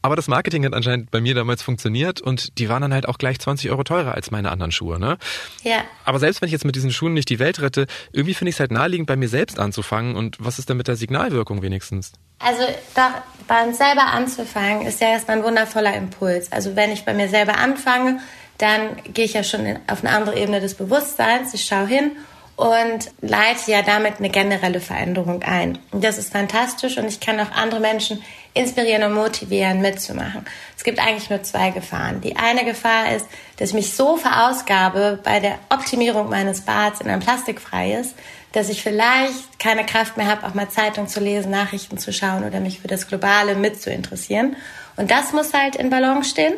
Aber 0.00 0.14
das 0.14 0.28
Marketing 0.28 0.64
hat 0.64 0.74
anscheinend 0.74 1.10
bei 1.10 1.20
mir 1.20 1.34
damals 1.34 1.62
funktioniert 1.62 2.20
und 2.20 2.58
die 2.58 2.68
waren 2.68 2.82
dann 2.82 2.94
halt 2.94 3.08
auch 3.08 3.18
gleich 3.18 3.40
20 3.40 3.70
Euro 3.70 3.82
teurer 3.82 4.14
als 4.14 4.30
meine 4.30 4.50
anderen 4.50 4.70
Schuhe, 4.70 4.98
ne? 4.98 5.18
Ja. 5.62 5.82
Aber 6.04 6.18
selbst 6.20 6.40
wenn 6.40 6.46
ich 6.46 6.52
jetzt 6.52 6.64
mit 6.64 6.76
diesen 6.76 6.92
Schuhen 6.92 7.14
nicht 7.14 7.28
die 7.28 7.38
Welt 7.38 7.60
rette, 7.60 7.86
irgendwie 8.12 8.34
finde 8.34 8.50
ich 8.50 8.56
es 8.56 8.60
halt 8.60 8.70
naheliegend, 8.70 9.08
bei 9.08 9.16
mir 9.16 9.28
selbst 9.28 9.58
anzufangen. 9.58 10.14
Und 10.14 10.36
was 10.38 10.58
ist 10.58 10.68
denn 10.68 10.76
mit 10.76 10.86
der 10.86 10.96
Signalwirkung 10.96 11.62
wenigstens? 11.62 12.12
Also 12.38 12.62
doch, 12.94 13.10
bei 13.48 13.64
uns 13.64 13.78
selber 13.78 14.06
anzufangen, 14.06 14.86
ist 14.86 15.00
ja 15.00 15.08
erstmal 15.08 15.38
ein 15.38 15.44
wundervoller 15.44 15.94
Impuls. 15.94 16.52
Also 16.52 16.76
wenn 16.76 16.92
ich 16.92 17.04
bei 17.04 17.14
mir 17.14 17.28
selber 17.28 17.56
anfange, 17.58 18.20
dann 18.58 18.96
gehe 19.12 19.24
ich 19.24 19.32
ja 19.32 19.42
schon 19.42 19.78
auf 19.88 20.04
eine 20.04 20.14
andere 20.14 20.38
Ebene 20.38 20.60
des 20.60 20.74
Bewusstseins. 20.74 21.54
Ich 21.54 21.64
schaue 21.64 21.86
hin 21.86 22.12
und 22.58 23.12
leite 23.20 23.70
ja 23.70 23.82
damit 23.82 24.18
eine 24.18 24.30
generelle 24.30 24.80
Veränderung 24.80 25.44
ein. 25.44 25.78
Und 25.92 26.02
das 26.02 26.18
ist 26.18 26.32
fantastisch 26.32 26.98
und 26.98 27.06
ich 27.06 27.20
kann 27.20 27.38
auch 27.38 27.52
andere 27.52 27.78
Menschen 27.78 28.20
inspirieren 28.52 29.04
und 29.04 29.14
motivieren, 29.14 29.80
mitzumachen. 29.80 30.44
Es 30.76 30.82
gibt 30.82 30.98
eigentlich 30.98 31.30
nur 31.30 31.40
zwei 31.44 31.70
Gefahren. 31.70 32.20
Die 32.20 32.34
eine 32.34 32.64
Gefahr 32.64 33.14
ist, 33.14 33.26
dass 33.58 33.68
ich 33.68 33.74
mich 33.76 33.94
so 33.94 34.16
verausgabe 34.16 35.20
bei 35.22 35.38
der 35.38 35.60
Optimierung 35.68 36.30
meines 36.30 36.62
Bads 36.62 37.00
in 37.00 37.08
ein 37.08 37.20
plastikfreies, 37.20 38.16
dass 38.50 38.70
ich 38.70 38.82
vielleicht 38.82 39.60
keine 39.60 39.86
Kraft 39.86 40.16
mehr 40.16 40.26
habe, 40.26 40.44
auch 40.44 40.54
mal 40.54 40.68
Zeitung 40.68 41.06
zu 41.06 41.20
lesen, 41.20 41.52
Nachrichten 41.52 41.96
zu 41.96 42.12
schauen 42.12 42.44
oder 42.44 42.58
mich 42.58 42.80
für 42.80 42.88
das 42.88 43.06
Globale 43.06 43.54
mit 43.54 43.80
zu 43.80 43.90
interessieren. 43.90 44.56
Und 44.96 45.12
das 45.12 45.32
muss 45.32 45.54
halt 45.54 45.76
in 45.76 45.90
Balance 45.90 46.30
stehen. 46.30 46.54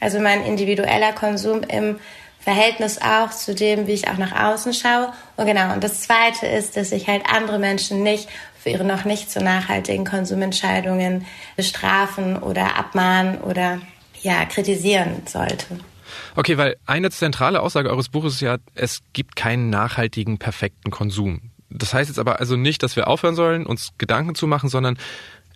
Also 0.00 0.18
mein 0.18 0.44
individueller 0.44 1.12
Konsum 1.12 1.62
im 1.62 2.00
Verhältnis 2.46 2.98
auch 3.02 3.30
zu 3.30 3.56
dem, 3.56 3.88
wie 3.88 3.92
ich 3.92 4.06
auch 4.06 4.18
nach 4.18 4.30
außen 4.30 4.72
schaue. 4.72 5.12
Und 5.36 5.46
genau, 5.46 5.72
und 5.72 5.82
das 5.82 6.02
Zweite 6.02 6.46
ist, 6.46 6.76
dass 6.76 6.92
ich 6.92 7.08
halt 7.08 7.24
andere 7.28 7.58
Menschen 7.58 8.04
nicht 8.04 8.28
für 8.56 8.70
ihre 8.70 8.84
noch 8.84 9.04
nicht 9.04 9.32
so 9.32 9.40
nachhaltigen 9.40 10.04
Konsumentscheidungen 10.04 11.26
bestrafen 11.56 12.36
oder 12.36 12.76
abmahnen 12.76 13.38
oder 13.38 13.80
ja, 14.22 14.44
kritisieren 14.44 15.22
sollte. 15.26 15.80
Okay, 16.36 16.56
weil 16.56 16.76
eine 16.86 17.10
zentrale 17.10 17.60
Aussage 17.60 17.90
eures 17.90 18.10
Buches 18.10 18.34
ist 18.34 18.42
ja, 18.42 18.58
es 18.76 19.00
gibt 19.12 19.34
keinen 19.34 19.68
nachhaltigen, 19.68 20.38
perfekten 20.38 20.92
Konsum. 20.92 21.50
Das 21.68 21.94
heißt 21.94 22.08
jetzt 22.08 22.20
aber 22.20 22.38
also 22.38 22.54
nicht, 22.54 22.84
dass 22.84 22.94
wir 22.94 23.08
aufhören 23.08 23.34
sollen, 23.34 23.66
uns 23.66 23.90
Gedanken 23.98 24.36
zu 24.36 24.46
machen, 24.46 24.68
sondern 24.68 24.98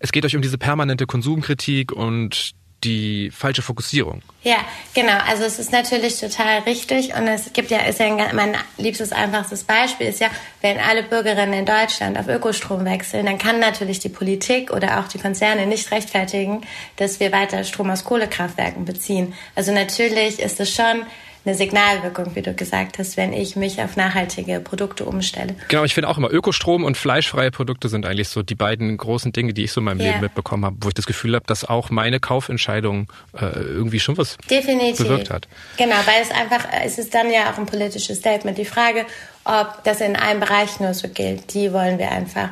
es 0.01 0.11
geht 0.11 0.25
euch 0.25 0.35
um 0.35 0.43
diese 0.43 0.59
permanente 0.59 1.07
Konsumkritik 1.07 1.93
und 1.93 2.57
die 2.85 3.31
falsche 3.31 3.63
Fokussierung. 3.63 4.23
Ja, 4.43 4.57
genau. 4.95 5.19
Also 5.29 5.45
es 5.45 5.59
ist 5.59 5.71
natürlich 5.71 6.19
total 6.19 6.61
richtig 6.61 7.15
und 7.15 7.29
es 7.29 7.53
gibt 7.53 7.71
ja, 7.71 7.81
ist 7.81 8.01
ja 8.01 8.07
ein, 8.07 8.35
mein 8.35 8.57
liebstes, 8.79 9.13
einfachstes 9.13 9.65
Beispiel 9.65 10.07
ist 10.07 10.21
ja, 10.21 10.29
wenn 10.63 10.79
alle 10.79 11.03
Bürgerinnen 11.03 11.53
in 11.53 11.67
Deutschland 11.67 12.19
auf 12.19 12.27
Ökostrom 12.27 12.85
wechseln, 12.85 13.27
dann 13.27 13.39
kann 13.39 13.61
natürlich 13.61 13.99
die 13.99 14.09
Politik 14.09 14.71
oder 14.71 15.01
auch 15.01 15.09
die 15.09 15.19
Konzerne 15.19 15.67
nicht 15.67 15.91
rechtfertigen, 15.91 16.63
dass 16.97 17.21
wir 17.21 17.33
weiter 17.33 17.65
Strom 17.65 17.91
aus 17.91 18.05
Kohlekraftwerken 18.05 18.85
beziehen. 18.87 19.35
Also 19.55 19.73
natürlich 19.73 20.41
ist 20.41 20.59
es 20.59 20.75
schon 20.75 21.05
eine 21.45 21.55
Signalwirkung, 21.55 22.35
wie 22.35 22.43
du 22.43 22.53
gesagt 22.53 22.99
hast, 22.99 23.17
wenn 23.17 23.33
ich 23.33 23.57
mich 23.57 23.81
auf 23.81 23.97
nachhaltige 23.97 24.61
Produkte 24.61 25.07
umstelle. 25.07 25.55
Genau, 25.69 25.85
ich 25.85 25.95
finde 25.95 26.09
auch 26.09 26.19
immer 26.19 26.31
Ökostrom 26.31 26.85
und 26.85 26.97
fleischfreie 26.97 27.51
Produkte 27.51 27.89
sind 27.89 28.05
eigentlich 28.05 28.29
so 28.29 28.43
die 28.43 28.55
beiden 28.55 28.95
großen 28.97 29.33
Dinge, 29.33 29.55
die 29.55 29.65
ich 29.65 29.73
so 29.73 29.81
in 29.81 29.87
meinem 29.87 30.01
yeah. 30.01 30.11
Leben 30.11 30.21
mitbekommen 30.21 30.67
habe, 30.67 30.77
wo 30.81 30.89
ich 30.89 30.95
das 30.95 31.07
Gefühl 31.07 31.35
habe, 31.35 31.47
dass 31.47 31.65
auch 31.65 31.89
meine 31.91 32.21
Kaufentscheidung 32.21 33.11
äh, 33.33 33.47
irgendwie 33.47 34.01
schon 34.01 34.19
was 34.19 34.37
Definitiv. 34.51 34.99
bewirkt 34.99 35.31
hat. 35.31 35.49
Genau, 35.79 35.97
weil 36.05 36.23
es 36.23 36.31
einfach, 36.31 36.67
es 36.85 36.99
ist 36.99 37.15
dann 37.15 37.31
ja 37.31 37.51
auch 37.51 37.59
ein 37.59 37.67
politisches 37.67 38.19
Statement. 38.19 38.59
Die 38.59 38.67
Frage, 38.67 39.07
ob 39.45 39.83
das 39.85 40.03
in 40.03 40.17
einem 40.17 40.41
Bereich 40.41 40.79
nur 40.79 40.93
so 40.93 41.09
gilt, 41.09 41.55
die 41.55 41.73
wollen 41.73 41.99
wir 41.99 42.11
einfach 42.11 42.51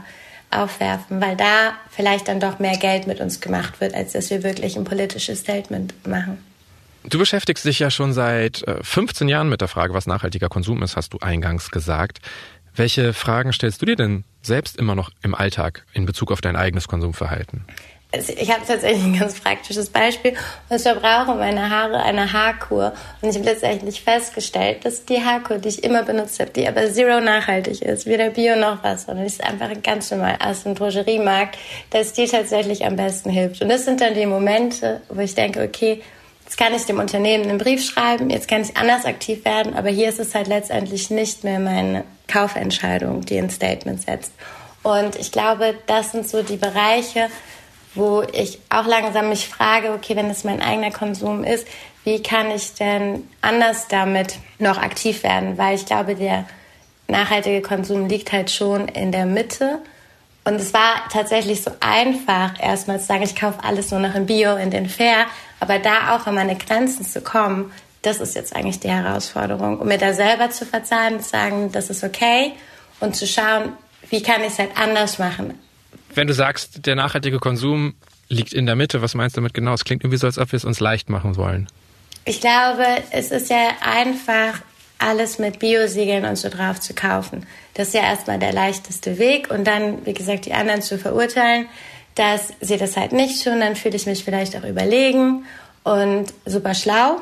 aufwerfen, 0.51 1.21
weil 1.21 1.37
da 1.37 1.75
vielleicht 1.91 2.29
dann 2.29 2.41
doch 2.41 2.59
mehr 2.59 2.79
Geld 2.79 3.07
mit 3.07 3.21
uns 3.21 3.41
gemacht 3.41 3.83
wird, 3.83 3.95
als 3.95 4.13
dass 4.13 4.31
wir 4.31 4.43
wirklich 4.43 4.77
ein 4.77 4.85
politisches 4.85 5.41
Statement 5.41 6.07
machen. 6.07 6.39
Du 7.05 7.19
beschäftigst 7.19 7.65
dich 7.65 7.79
ja 7.79 7.91
schon 7.91 8.13
seit 8.13 8.65
15 8.83 9.29
äh, 9.29 9.31
Jahren 9.31 9.49
mit 9.49 9.61
der 9.61 9.69
Frage, 9.69 9.95
was 9.95 10.07
nachhaltiger 10.07 10.49
Konsum 10.49 10.83
ist, 10.83 10.97
hast 10.97 11.13
du 11.15 11.19
eingangs 11.19 11.71
gesagt. 11.71 12.19
Welche 12.75 13.13
Fragen 13.13 13.53
stellst 13.53 13.83
du 13.83 13.87
dir 13.87 13.97
denn 13.97 14.25
selbst 14.43 14.77
immer 14.77 14.95
noch 14.95 15.11
im 15.23 15.35
Alltag 15.35 15.85
in 15.93 16.07
Bezug 16.07 16.31
auf 16.31 16.41
dein 16.41 16.57
eigenes 16.57 16.87
Konsumverhalten? 16.87 17.65
Also 18.11 18.33
ich 18.33 18.51
habe 18.51 18.65
tatsächlich 18.67 19.05
ein 19.05 19.19
ganz 19.19 19.39
praktisches 19.39 19.91
Beispiel. 19.91 20.33
Ich 20.71 20.81
verbrauche 20.81 21.35
meine 21.35 21.69
Haare 21.69 22.03
eine 22.03 22.33
Haarkur 22.33 22.95
und 23.21 23.29
ich 23.29 23.37
habe 23.37 23.45
letztendlich 23.45 24.01
festgestellt, 24.01 24.87
dass 24.87 25.05
die 25.05 25.23
Haarkur, 25.23 25.59
die 25.59 25.69
ich 25.69 25.85
immer 25.85 26.05
benutzt 26.05 26.41
habe, 26.41 26.51
die 26.51 26.67
aber 26.67 26.91
zero 26.91 27.21
nachhaltig 27.21 27.83
ist, 27.83 28.07
weder 28.07 28.31
Bio 28.31 28.57
noch 28.57 28.83
was, 28.83 29.05
sondern 29.05 29.27
ist 29.27 29.45
einfach 29.45 29.69
ganz 29.83 30.11
normal 30.11 30.39
aus 30.41 30.63
dem 30.63 30.75
Drogeriemarkt, 30.75 31.59
dass 31.91 32.15
die 32.15 32.27
tatsächlich 32.27 32.87
am 32.87 32.97
besten 32.97 33.29
hilft. 33.29 33.61
Und 33.61 33.69
das 33.69 33.85
sind 33.85 34.01
dann 34.01 34.15
die 34.15 34.25
Momente, 34.25 35.03
wo 35.11 35.21
ich 35.21 35.35
denke, 35.35 35.63
okay, 35.63 36.01
Jetzt 36.49 36.57
kann 36.57 36.73
ich 36.73 36.87
dem 36.87 36.99
Unternehmen 36.99 37.45
einen 37.45 37.59
Brief 37.59 37.85
schreiben, 37.85 38.31
jetzt 38.31 38.49
kann 38.49 38.63
ich 38.63 38.75
anders 38.75 39.05
aktiv 39.05 39.45
werden, 39.45 39.75
aber 39.75 39.91
hier 39.91 40.09
ist 40.09 40.19
es 40.19 40.35
halt 40.35 40.47
letztendlich 40.47 41.11
nicht 41.11 41.45
mehr 41.45 41.61
meine 41.61 42.05
Kaufentscheidung, 42.27 43.21
die 43.21 43.37
ein 43.37 43.51
Statement 43.51 44.01
setzt. 44.01 44.33
Und 44.83 45.17
ich 45.17 45.31
glaube, 45.31 45.75
das 45.87 46.13
sind 46.13 46.27
so 46.27 46.43
die 46.43 46.57
Bereiche, 46.57 47.29
wo 47.95 48.23
ich 48.33 48.61
auch 48.71 48.87
langsam 48.87 49.29
mich 49.29 49.47
frage, 49.47 49.93
okay, 49.93 50.17
wenn 50.17 50.31
es 50.31 50.43
mein 50.43 50.63
eigener 50.63 50.91
Konsum 50.91 51.45
ist, 51.45 51.67
wie 52.05 52.23
kann 52.23 52.51
ich 52.51 52.73
denn 52.73 53.29
anders 53.43 53.87
damit 53.89 54.37
noch 54.59 54.79
aktiv 54.79 55.25
werden? 55.25 55.59
Weil 55.59 55.75
ich 55.75 55.85
glaube, 55.85 56.15
der 56.15 56.47
nachhaltige 57.09 57.61
Konsum 57.61 58.09
liegt 58.09 58.33
halt 58.33 58.51
schon 58.51 58.89
in 58.89 59.13
der 59.13 59.27
Mitte. 59.27 59.81
Und 60.45 60.55
es 60.55 60.73
war 60.73 60.95
tatsächlich 61.13 61.63
so 61.63 61.73
einfach, 61.81 62.59
erstmal 62.59 63.01
zu 63.01 63.05
sagen, 63.05 63.23
ich 63.23 63.37
kaufe 63.37 63.63
alles 63.63 63.91
nur 63.91 64.01
noch 64.01 64.15
in 64.15 64.25
Bio, 64.25 64.57
in 64.57 64.71
den 64.71 64.89
Fair. 64.89 65.27
Aber 65.61 65.79
da 65.79 66.17
auch 66.17 66.27
an 66.27 66.35
meine 66.35 66.57
Grenzen 66.57 67.05
zu 67.05 67.21
kommen, 67.21 67.73
das 68.03 68.21
ist 68.21 68.35
jetzt 68.35 68.55
eigentlich 68.55 68.81
die 68.81 68.91
Herausforderung. 68.91 69.81
Um 69.81 69.89
mir 69.89 69.99
da 69.99 70.13
selber 70.13 70.51
zu 70.51 70.65
verzeihen, 70.65 71.21
zu 71.21 71.29
sagen, 71.29 71.73
das 71.73 71.91
ist 71.91 72.05
okay 72.05 72.53
und 73.01 73.17
zu 73.17 73.27
schauen, 73.27 73.73
wie 74.11 74.23
kann 74.23 74.43
ich 74.43 74.49
es 74.49 74.59
halt 74.59 74.71
anders 74.77 75.19
machen. 75.19 75.55
Wenn 76.15 76.27
du 76.27 76.35
sagst, 76.35 76.87
der 76.87 76.95
nachhaltige 76.95 77.39
Konsum 77.39 77.95
liegt 78.29 78.53
in 78.53 78.67
der 78.67 78.77
Mitte, 78.77 79.03
was 79.03 79.15
meinst 79.15 79.37
du 79.37 79.41
damit 79.41 79.55
genau? 79.55 79.75
Es 79.75 79.85
klingt 79.85 80.05
irgendwie 80.05 80.19
so, 80.19 80.27
als 80.27 80.39
ob 80.39 80.53
wir 80.53 80.57
es 80.57 80.65
uns 80.65 80.81
leicht 80.81 81.11
machen 81.11 81.37
wollen. 81.37 81.69
Ich 82.25 82.41
glaube, 82.41 82.85
es 83.11 83.31
ist 83.31 83.51
ja 83.51 83.71
einfach, 83.81 84.61
alles 84.99 85.39
mit 85.39 85.61
Biosiegeln 85.61 86.25
und 86.25 86.37
so 86.37 86.49
drauf 86.49 86.81
zu 86.81 86.93
kaufen. 86.93 87.47
Das 87.75 87.89
ist 87.89 87.95
ja 87.95 88.03
erstmal 88.03 88.39
der 88.39 88.53
leichteste 88.53 89.19
Weg 89.19 89.51
und 89.51 89.65
dann, 89.65 90.05
wie 90.05 90.15
gesagt, 90.15 90.47
die 90.47 90.53
anderen 90.53 90.83
zu 90.83 90.99
verurteilen, 90.99 91.67
dass 92.19 92.53
sie 92.61 92.77
das 92.77 92.97
halt 92.97 93.13
nicht 93.13 93.45
tun, 93.45 93.61
dann 93.61 93.77
fühle 93.77 93.97
ich 93.97 94.07
mich 94.07 94.25
vielleicht 94.25 94.57
auch 94.57 94.65
überlegen 94.65 95.45
und 95.85 96.27
super 96.45 96.75
schlau. 96.75 97.21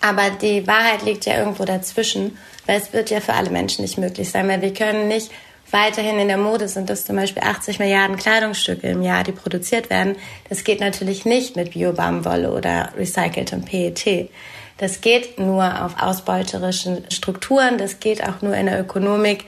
Aber 0.00 0.30
die 0.30 0.66
Wahrheit 0.66 1.04
liegt 1.04 1.26
ja 1.26 1.38
irgendwo 1.38 1.64
dazwischen, 1.64 2.36
weil 2.66 2.80
es 2.80 2.92
wird 2.92 3.10
ja 3.10 3.20
für 3.20 3.34
alle 3.34 3.50
Menschen 3.50 3.82
nicht 3.82 3.98
möglich 3.98 4.30
sein, 4.30 4.48
weil 4.48 4.62
wir 4.62 4.72
können 4.72 5.06
nicht 5.06 5.30
weiterhin 5.70 6.18
in 6.18 6.28
der 6.28 6.38
Mode 6.38 6.68
sind 6.68 6.90
das 6.90 7.04
zum 7.04 7.16
Beispiel 7.16 7.42
80 7.42 7.78
Milliarden 7.78 8.16
Kleidungsstücke 8.16 8.88
im 8.88 9.02
Jahr, 9.02 9.24
die 9.24 9.32
produziert 9.32 9.90
werden. 9.90 10.16
Das 10.48 10.64
geht 10.64 10.80
natürlich 10.80 11.24
nicht 11.24 11.56
mit 11.56 11.72
Bio-Baumwolle 11.72 12.52
oder 12.52 12.92
recyceltem 12.96 13.64
PET. 13.64 14.30
Das 14.78 15.00
geht 15.00 15.38
nur 15.38 15.84
auf 15.84 16.02
ausbeuterischen 16.02 17.04
Strukturen, 17.10 17.78
das 17.78 18.00
geht 18.00 18.24
auch 18.24 18.42
nur 18.42 18.54
in 18.54 18.66
der 18.66 18.80
Ökonomik, 18.80 19.44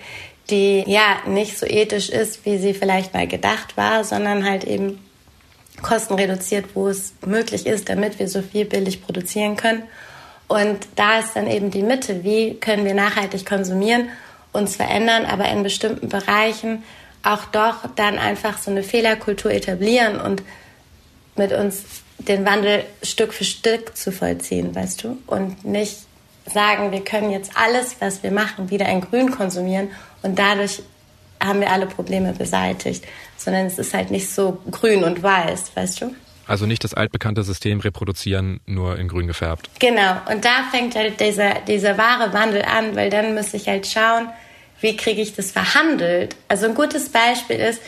die 0.50 0.84
ja 0.86 1.18
nicht 1.26 1.58
so 1.58 1.66
ethisch 1.66 2.10
ist, 2.10 2.44
wie 2.44 2.58
sie 2.58 2.74
vielleicht 2.74 3.14
mal 3.14 3.26
gedacht 3.26 3.76
war, 3.76 4.04
sondern 4.04 4.44
halt 4.44 4.64
eben 4.64 5.00
kostenreduziert, 5.82 6.66
wo 6.74 6.88
es 6.88 7.14
möglich 7.24 7.66
ist, 7.66 7.88
damit 7.88 8.18
wir 8.18 8.28
so 8.28 8.42
viel 8.42 8.64
billig 8.64 9.02
produzieren 9.02 9.56
können. 9.56 9.82
Und 10.46 10.86
da 10.96 11.20
ist 11.20 11.34
dann 11.34 11.48
eben 11.48 11.70
die 11.70 11.82
Mitte, 11.82 12.22
wie 12.24 12.54
können 12.54 12.84
wir 12.84 12.94
nachhaltig 12.94 13.46
konsumieren, 13.46 14.10
uns 14.52 14.76
verändern, 14.76 15.24
aber 15.24 15.48
in 15.48 15.62
bestimmten 15.62 16.08
Bereichen 16.08 16.84
auch 17.22 17.46
doch 17.46 17.88
dann 17.96 18.18
einfach 18.18 18.58
so 18.58 18.70
eine 18.70 18.82
Fehlerkultur 18.82 19.50
etablieren 19.50 20.20
und 20.20 20.42
mit 21.36 21.52
uns 21.52 21.84
den 22.18 22.44
Wandel 22.44 22.84
Stück 23.02 23.32
für 23.32 23.44
Stück 23.44 23.96
zu 23.96 24.12
vollziehen, 24.12 24.74
weißt 24.74 25.02
du? 25.02 25.18
Und 25.26 25.64
nicht 25.64 25.96
sagen, 26.46 26.92
wir 26.92 27.02
können 27.02 27.30
jetzt 27.30 27.52
alles, 27.56 27.96
was 27.98 28.22
wir 28.22 28.30
machen, 28.30 28.70
wieder 28.70 28.86
in 28.88 29.00
Grün 29.00 29.30
konsumieren 29.30 29.88
und 30.24 30.38
dadurch 30.38 30.82
haben 31.42 31.60
wir 31.60 31.70
alle 31.70 31.86
Probleme 31.86 32.32
beseitigt, 32.32 33.04
sondern 33.36 33.66
es 33.66 33.78
ist 33.78 33.94
halt 33.94 34.10
nicht 34.10 34.30
so 34.30 34.58
grün 34.70 35.04
und 35.04 35.22
weiß, 35.22 35.72
weißt 35.74 36.00
du? 36.00 36.14
Also 36.46 36.66
nicht 36.66 36.84
das 36.84 36.94
altbekannte 36.94 37.42
System 37.42 37.80
reproduzieren, 37.80 38.60
nur 38.66 38.98
in 38.98 39.08
grün 39.08 39.26
gefärbt. 39.26 39.70
Genau, 39.78 40.16
und 40.30 40.44
da 40.44 40.64
fängt 40.70 40.94
halt 40.94 41.20
dieser, 41.20 41.60
dieser 41.66 41.96
wahre 41.96 42.32
Wandel 42.32 42.62
an, 42.62 42.96
weil 42.96 43.10
dann 43.10 43.34
muss 43.34 43.54
ich 43.54 43.68
halt 43.68 43.86
schauen, 43.86 44.28
wie 44.80 44.96
kriege 44.96 45.22
ich 45.22 45.34
das 45.34 45.52
verhandelt. 45.52 46.36
Also 46.48 46.66
ein 46.66 46.74
gutes 46.74 47.08
Beispiel 47.08 47.56
ist, 47.56 47.80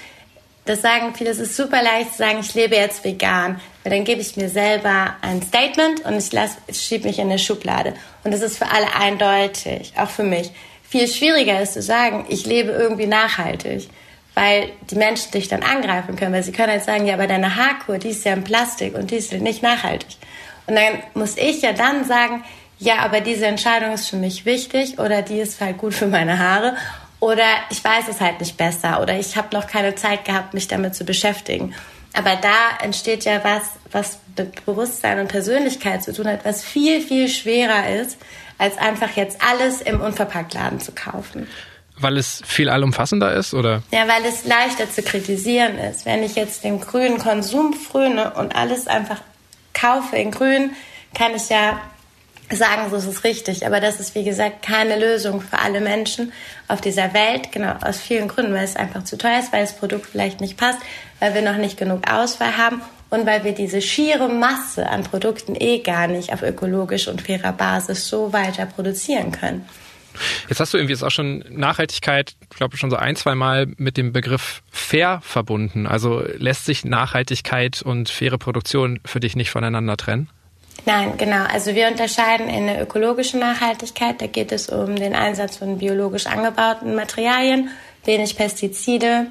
das 0.64 0.82
sagen 0.82 1.14
viele, 1.14 1.30
es 1.30 1.38
ist 1.38 1.54
super 1.54 1.82
leicht 1.82 2.12
zu 2.12 2.18
sagen, 2.18 2.38
ich 2.40 2.54
lebe 2.54 2.74
jetzt 2.74 3.04
vegan. 3.04 3.60
Weil 3.82 3.92
dann 3.92 4.04
gebe 4.04 4.20
ich 4.20 4.36
mir 4.36 4.48
selber 4.48 5.14
ein 5.22 5.40
Statement 5.42 6.04
und 6.04 6.16
ich, 6.16 6.30
ich 6.66 6.80
schiebe 6.80 7.06
mich 7.06 7.18
in 7.18 7.28
eine 7.28 7.38
Schublade. 7.38 7.94
Und 8.24 8.32
das 8.32 8.40
ist 8.40 8.58
für 8.58 8.70
alle 8.70 8.92
eindeutig, 8.94 9.92
auch 9.96 10.10
für 10.10 10.24
mich. 10.24 10.50
Viel 10.88 11.08
schwieriger 11.08 11.60
ist 11.60 11.74
zu 11.74 11.82
sagen, 11.82 12.26
ich 12.28 12.46
lebe 12.46 12.70
irgendwie 12.70 13.06
nachhaltig. 13.06 13.88
Weil 14.34 14.70
die 14.90 14.96
Menschen 14.96 15.30
dich 15.32 15.48
dann 15.48 15.62
angreifen 15.62 16.14
können, 16.14 16.34
weil 16.34 16.42
sie 16.42 16.52
können 16.52 16.70
halt 16.70 16.84
sagen, 16.84 17.06
ja, 17.06 17.14
aber 17.14 17.26
deine 17.26 17.56
Haarkur, 17.56 17.96
die 17.96 18.10
ist 18.10 18.24
ja 18.26 18.34
in 18.34 18.44
Plastik 18.44 18.94
und 18.94 19.10
die 19.10 19.16
ist 19.16 19.32
nicht 19.32 19.62
nachhaltig. 19.62 20.18
Und 20.66 20.76
dann 20.76 21.02
muss 21.14 21.38
ich 21.38 21.62
ja 21.62 21.72
dann 21.72 22.04
sagen, 22.04 22.44
ja, 22.78 22.98
aber 22.98 23.20
diese 23.22 23.46
Entscheidung 23.46 23.92
ist 23.92 24.08
für 24.08 24.16
mich 24.16 24.44
wichtig 24.44 24.98
oder 24.98 25.22
die 25.22 25.38
ist 25.38 25.60
halt 25.60 25.78
gut 25.78 25.94
für 25.94 26.06
meine 26.06 26.38
Haare 26.38 26.76
oder 27.20 27.46
ich 27.70 27.82
weiß 27.82 28.08
es 28.08 28.20
halt 28.20 28.40
nicht 28.40 28.56
besser 28.56 29.00
oder 29.00 29.18
ich 29.18 29.36
habe 29.36 29.56
noch 29.56 29.66
keine 29.66 29.94
Zeit 29.94 30.24
gehabt, 30.24 30.52
mich 30.52 30.68
damit 30.68 30.94
zu 30.94 31.04
beschäftigen. 31.04 31.74
Aber 32.12 32.36
da 32.36 32.84
entsteht 32.84 33.24
ja 33.24 33.42
was, 33.44 33.62
was 33.92 34.18
mit 34.36 34.64
Bewusstsein 34.64 35.18
und 35.20 35.28
Persönlichkeit 35.28 36.02
zu 36.02 36.12
tun 36.12 36.26
hat, 36.26 36.44
was 36.44 36.62
viel, 36.64 37.00
viel 37.00 37.28
schwerer 37.28 37.88
ist, 37.88 38.18
als 38.58 38.78
einfach 38.78 39.16
jetzt 39.16 39.38
alles 39.42 39.80
im 39.80 40.00
Unverpacktladen 40.00 40.80
zu 40.80 40.92
kaufen. 40.92 41.46
Weil 41.98 42.18
es 42.18 42.42
viel 42.44 42.68
allumfassender 42.68 43.32
ist, 43.34 43.54
oder? 43.54 43.82
Ja, 43.90 44.06
weil 44.06 44.24
es 44.26 44.44
leichter 44.44 44.90
zu 44.90 45.02
kritisieren 45.02 45.78
ist. 45.78 46.04
Wenn 46.04 46.22
ich 46.22 46.34
jetzt 46.34 46.64
den 46.64 46.80
grünen 46.80 47.18
Konsum 47.18 47.72
fröne 47.72 48.34
und 48.34 48.54
alles 48.54 48.86
einfach 48.86 49.20
kaufe 49.72 50.16
in 50.16 50.30
grün, 50.30 50.72
kann 51.14 51.34
ich 51.34 51.48
ja 51.48 51.80
sagen, 52.50 52.90
so 52.90 52.96
ist 52.96 53.06
es 53.06 53.24
richtig. 53.24 53.64
Aber 53.66 53.80
das 53.80 53.98
ist, 53.98 54.14
wie 54.14 54.24
gesagt, 54.24 54.62
keine 54.62 54.98
Lösung 54.98 55.40
für 55.40 55.58
alle 55.58 55.80
Menschen 55.80 56.32
auf 56.68 56.82
dieser 56.82 57.14
Welt. 57.14 57.50
Genau, 57.52 57.74
aus 57.82 57.98
vielen 57.98 58.28
Gründen, 58.28 58.52
weil 58.52 58.64
es 58.64 58.76
einfach 58.76 59.04
zu 59.04 59.16
teuer 59.16 59.38
ist, 59.38 59.52
weil 59.52 59.62
das 59.62 59.76
Produkt 59.76 60.06
vielleicht 60.06 60.42
nicht 60.42 60.58
passt, 60.58 60.78
weil 61.18 61.34
wir 61.34 61.42
noch 61.42 61.56
nicht 61.56 61.78
genug 61.78 62.10
Auswahl 62.10 62.58
haben 62.58 62.82
und 63.16 63.26
weil 63.26 63.44
wir 63.44 63.52
diese 63.52 63.80
schiere 63.80 64.28
Masse 64.28 64.88
an 64.88 65.02
Produkten 65.02 65.54
eh 65.58 65.78
gar 65.78 66.06
nicht 66.06 66.32
auf 66.32 66.42
ökologisch 66.42 67.08
und 67.08 67.22
fairer 67.22 67.52
Basis 67.52 68.08
so 68.08 68.32
weiter 68.32 68.66
produzieren 68.66 69.32
können. 69.32 69.66
Jetzt 70.48 70.60
hast 70.60 70.72
du 70.72 70.78
irgendwie 70.78 70.94
jetzt 70.94 71.02
auch 71.02 71.10
schon 71.10 71.44
Nachhaltigkeit, 71.50 72.36
ich 72.40 72.56
glaube 72.56 72.76
schon 72.76 72.90
so 72.90 72.96
ein, 72.96 73.16
zwei 73.16 73.34
Mal 73.34 73.66
mit 73.76 73.96
dem 73.96 74.12
Begriff 74.12 74.62
fair 74.70 75.20
verbunden. 75.22 75.86
Also 75.86 76.22
lässt 76.36 76.64
sich 76.64 76.84
Nachhaltigkeit 76.84 77.82
und 77.82 78.08
faire 78.08 78.38
Produktion 78.38 79.00
für 79.04 79.20
dich 79.20 79.36
nicht 79.36 79.50
voneinander 79.50 79.96
trennen? 79.96 80.30
Nein, 80.84 81.14
genau. 81.18 81.44
Also 81.44 81.74
wir 81.74 81.88
unterscheiden 81.88 82.48
in 82.48 82.66
der 82.66 82.82
ökologischen 82.82 83.40
Nachhaltigkeit. 83.40 84.20
Da 84.20 84.26
geht 84.26 84.52
es 84.52 84.68
um 84.68 84.96
den 84.96 85.14
Einsatz 85.14 85.56
von 85.56 85.78
biologisch 85.78 86.26
angebauten 86.26 86.94
Materialien, 86.94 87.70
wenig 88.04 88.36
Pestizide 88.36 89.26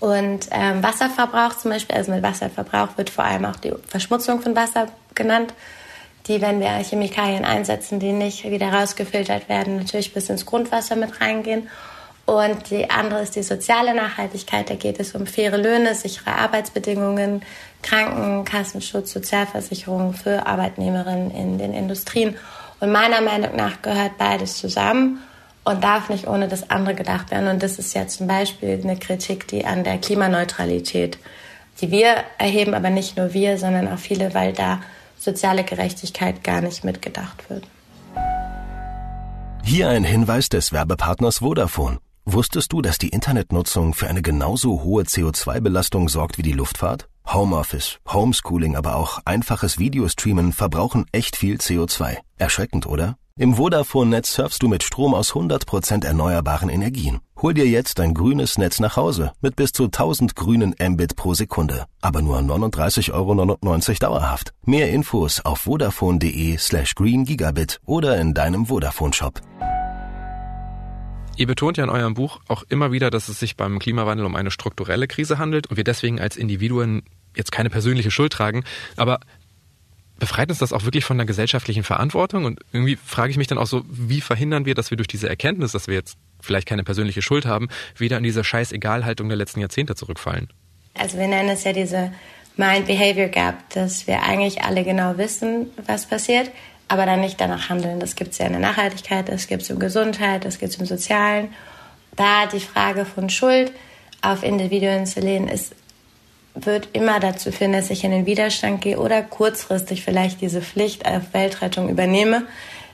und 0.00 0.48
ähm, 0.50 0.82
Wasserverbrauch 0.82 1.56
zum 1.58 1.70
Beispiel. 1.70 1.96
Also 1.96 2.12
mit 2.12 2.22
Wasserverbrauch 2.22 2.96
wird 2.96 3.10
vor 3.10 3.24
allem 3.24 3.44
auch 3.44 3.56
die 3.56 3.72
Verschmutzung 3.88 4.40
von 4.40 4.54
Wasser 4.54 4.88
genannt 5.14 5.54
die, 6.28 6.40
wenn 6.40 6.60
wir 6.60 6.70
Chemikalien 6.70 7.44
einsetzen, 7.44 8.00
die 8.00 8.12
nicht 8.12 8.44
wieder 8.44 8.72
rausgefiltert 8.72 9.48
werden, 9.48 9.76
natürlich 9.76 10.12
bis 10.12 10.28
ins 10.28 10.46
Grundwasser 10.46 10.96
mit 10.96 11.20
reingehen. 11.20 11.68
Und 12.24 12.70
die 12.70 12.90
andere 12.90 13.22
ist 13.22 13.36
die 13.36 13.44
soziale 13.44 13.94
Nachhaltigkeit. 13.94 14.68
Da 14.68 14.74
geht 14.74 14.98
es 14.98 15.14
um 15.14 15.26
faire 15.26 15.58
Löhne, 15.58 15.94
sichere 15.94 16.32
Arbeitsbedingungen, 16.32 17.42
Krankenkassenschutz, 17.82 19.12
Sozialversicherung 19.12 20.12
für 20.12 20.44
Arbeitnehmerinnen 20.44 21.30
in 21.30 21.58
den 21.58 21.72
Industrien. 21.72 22.36
Und 22.80 22.90
meiner 22.90 23.20
Meinung 23.20 23.54
nach 23.54 23.80
gehört 23.80 24.18
beides 24.18 24.58
zusammen 24.58 25.22
und 25.66 25.82
darf 25.82 26.08
nicht 26.08 26.28
ohne 26.28 26.46
das 26.48 26.70
andere 26.70 26.94
gedacht 26.94 27.30
werden. 27.30 27.48
Und 27.48 27.62
das 27.62 27.78
ist 27.78 27.92
ja 27.94 28.06
zum 28.06 28.28
Beispiel 28.28 28.80
eine 28.82 28.96
Kritik, 28.96 29.48
die 29.48 29.66
an 29.66 29.82
der 29.82 29.98
Klimaneutralität, 29.98 31.18
die 31.80 31.90
wir 31.90 32.14
erheben, 32.38 32.72
aber 32.72 32.88
nicht 32.88 33.16
nur 33.16 33.34
wir, 33.34 33.58
sondern 33.58 33.88
auch 33.88 33.98
viele, 33.98 34.32
weil 34.32 34.52
da 34.52 34.80
soziale 35.18 35.64
Gerechtigkeit 35.64 36.44
gar 36.44 36.60
nicht 36.60 36.84
mitgedacht 36.84 37.50
wird. 37.50 37.64
Hier 39.64 39.88
ein 39.88 40.04
Hinweis 40.04 40.48
des 40.48 40.72
Werbepartners 40.72 41.38
Vodafone. 41.38 41.98
Wusstest 42.24 42.72
du, 42.72 42.80
dass 42.80 42.98
die 42.98 43.08
Internetnutzung 43.08 43.94
für 43.94 44.06
eine 44.06 44.22
genauso 44.22 44.84
hohe 44.84 45.02
CO2-Belastung 45.02 46.08
sorgt 46.08 46.38
wie 46.38 46.42
die 46.42 46.52
Luftfahrt? 46.52 47.08
Homeoffice, 47.26 47.98
Homeschooling, 48.08 48.76
aber 48.76 48.94
auch 48.94 49.18
einfaches 49.24 49.80
Videostreamen 49.80 50.52
verbrauchen 50.52 51.06
echt 51.10 51.34
viel 51.34 51.56
CO2. 51.56 52.18
Erschreckend, 52.38 52.86
oder? 52.86 53.16
Im 53.38 53.52
Vodafone-Netz 53.56 54.32
surfst 54.32 54.62
du 54.62 54.68
mit 54.68 54.82
Strom 54.82 55.12
aus 55.12 55.34
100% 55.34 56.06
erneuerbaren 56.06 56.70
Energien. 56.70 57.20
Hol 57.42 57.52
dir 57.52 57.66
jetzt 57.66 58.00
ein 58.00 58.14
grünes 58.14 58.56
Netz 58.56 58.80
nach 58.80 58.96
Hause 58.96 59.32
mit 59.42 59.56
bis 59.56 59.72
zu 59.72 59.84
1000 59.84 60.34
grünen 60.34 60.74
Mbit 60.80 61.16
pro 61.16 61.34
Sekunde. 61.34 61.84
Aber 62.00 62.22
nur 62.22 62.38
39,99 62.38 63.12
Euro 63.12 63.98
dauerhaft. 63.98 64.54
Mehr 64.64 64.88
Infos 64.88 65.44
auf 65.44 65.58
vodafone.de 65.58 66.56
slash 66.56 66.94
green 66.94 67.26
gigabit 67.26 67.78
oder 67.84 68.18
in 68.18 68.32
deinem 68.32 68.64
Vodafone-Shop. 68.64 69.42
Ihr 71.36 71.46
betont 71.46 71.76
ja 71.76 71.84
in 71.84 71.90
eurem 71.90 72.14
Buch 72.14 72.40
auch 72.48 72.62
immer 72.70 72.90
wieder, 72.90 73.10
dass 73.10 73.28
es 73.28 73.38
sich 73.38 73.54
beim 73.54 73.78
Klimawandel 73.78 74.24
um 74.24 74.34
eine 74.34 74.50
strukturelle 74.50 75.08
Krise 75.08 75.36
handelt 75.36 75.66
und 75.66 75.76
wir 75.76 75.84
deswegen 75.84 76.18
als 76.18 76.38
Individuen 76.38 77.02
jetzt 77.36 77.52
keine 77.52 77.68
persönliche 77.68 78.10
Schuld 78.10 78.32
tragen. 78.32 78.64
Aber 78.96 79.20
befreit 80.18 80.48
uns 80.48 80.58
das 80.58 80.72
auch 80.72 80.84
wirklich 80.84 81.04
von 81.04 81.16
der 81.16 81.26
gesellschaftlichen 81.26 81.82
Verantwortung? 81.82 82.44
Und 82.44 82.60
irgendwie 82.72 82.96
frage 82.96 83.30
ich 83.30 83.36
mich 83.36 83.46
dann 83.46 83.58
auch 83.58 83.66
so, 83.66 83.84
wie 83.88 84.20
verhindern 84.20 84.64
wir, 84.64 84.74
dass 84.74 84.90
wir 84.90 84.96
durch 84.96 85.08
diese 85.08 85.28
Erkenntnis, 85.28 85.72
dass 85.72 85.88
wir 85.88 85.94
jetzt 85.94 86.16
vielleicht 86.40 86.66
keine 86.66 86.84
persönliche 86.84 87.22
Schuld 87.22 87.46
haben, 87.46 87.68
wieder 87.96 88.18
in 88.18 88.24
diese 88.24 88.44
scheiß 88.44 88.72
Egalhaltung 88.72 89.28
der 89.28 89.36
letzten 89.36 89.60
Jahrzehnte 89.60 89.94
zurückfallen? 89.94 90.48
Also 90.94 91.18
wir 91.18 91.28
nennen 91.28 91.50
es 91.50 91.64
ja 91.64 91.72
diese 91.72 92.12
Mind-Behavior 92.56 93.28
Gap, 93.28 93.68
dass 93.70 94.06
wir 94.06 94.22
eigentlich 94.22 94.62
alle 94.62 94.84
genau 94.84 95.18
wissen, 95.18 95.66
was 95.86 96.06
passiert, 96.06 96.50
aber 96.88 97.04
dann 97.04 97.20
nicht 97.20 97.40
danach 97.40 97.68
handeln. 97.68 98.00
Das 98.00 98.16
gibt 98.16 98.32
es 98.32 98.38
ja 98.38 98.46
in 98.46 98.52
der 98.52 98.60
Nachhaltigkeit, 98.60 99.28
das 99.28 99.46
gibt 99.46 99.62
es 99.62 99.70
in 99.70 99.78
Gesundheit, 99.78 100.44
das 100.44 100.58
gibt 100.58 100.72
es 100.72 100.78
im 100.78 100.86
Sozialen. 100.86 101.48
Da 102.16 102.46
die 102.46 102.60
Frage 102.60 103.04
von 103.04 103.28
Schuld 103.28 103.72
auf 104.22 104.42
Individuen 104.42 105.04
zu 105.04 105.20
lehnen, 105.20 105.48
ist 105.48 105.74
wird 106.56 106.88
immer 106.94 107.20
dazu 107.20 107.52
führen, 107.52 107.72
dass 107.72 107.90
ich 107.90 108.02
in 108.02 108.10
den 108.10 108.26
Widerstand 108.26 108.80
gehe 108.80 108.98
oder 108.98 109.22
kurzfristig 109.22 110.02
vielleicht 110.02 110.40
diese 110.40 110.62
Pflicht 110.62 111.06
auf 111.06 111.32
Weltrettung 111.32 111.88
übernehme, 111.88 112.44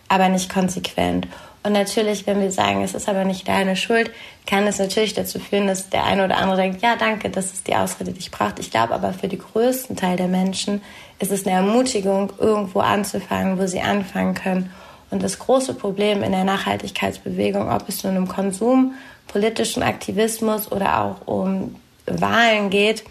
aber 0.09 0.29
nicht 0.29 0.53
konsequent. 0.53 1.29
Und 1.65 1.73
natürlich, 1.73 2.27
wenn 2.27 2.41
wir 2.41 2.51
sagen, 2.51 2.83
es 2.83 2.95
ist 2.95 3.09
aber 3.09 3.25
nicht 3.25 3.47
deine 3.47 3.77
Schuld, 3.77 4.11
kann 4.47 4.67
es 4.67 4.81
natürlich 4.81 5.15
dazu 5.15 5.39
führen, 5.39 5.69
dass 5.69 5.91
der 5.91 6.05
eine 6.05 6.25
oder 6.25 6.39
andere 6.39 6.57
denkt, 6.57 6.83
ja, 6.83 6.97
danke, 6.97 7.31
das 7.31 7.53
ist 7.53 7.69
die 7.69 7.77
Ausrede, 7.77 8.13
die 8.13 8.19
ich 8.19 8.33
brauche. 8.33 8.55
Ich 8.59 8.73
glaube 8.73 8.95
aber 8.95 9.13
für 9.13 9.29
den 9.29 9.39
größten 9.39 9.95
Teil 9.95 10.17
der 10.17 10.27
Menschen 10.27 10.83
ist 11.21 11.31
es 11.31 11.47
eine 11.47 11.55
Ermutigung, 11.55 12.33
irgendwo 12.39 12.81
anzufangen, 12.81 13.61
wo 13.61 13.67
sie 13.69 13.81
anfangen 13.81 14.35
können. 14.35 14.73
Und 15.11 15.23
das 15.23 15.39
große 15.39 15.75
Problem 15.75 16.25
in 16.25 16.33
der 16.33 16.45
Nachhaltigkeitsbewegung, 16.45 17.71
ob 17.71 17.89
es 17.89 18.03
nun 18.03 18.17
um 18.17 18.27
Konsum, 18.27 18.95
politischen 19.29 19.85
Aktivismus 19.85 20.73
oder 20.73 21.01
auch 21.01 21.27
um 21.27 21.77
Wahlen 22.07 22.71
geht, 22.71 23.05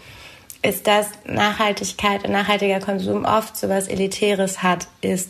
ist, 0.62 0.86
dass 0.86 1.08
Nachhaltigkeit 1.26 2.24
und 2.24 2.32
nachhaltiger 2.32 2.80
Konsum 2.80 3.24
oft 3.24 3.56
so 3.56 3.68
was 3.68 3.88
Elitäres 3.88 4.62
hat, 4.62 4.86
ist, 5.00 5.28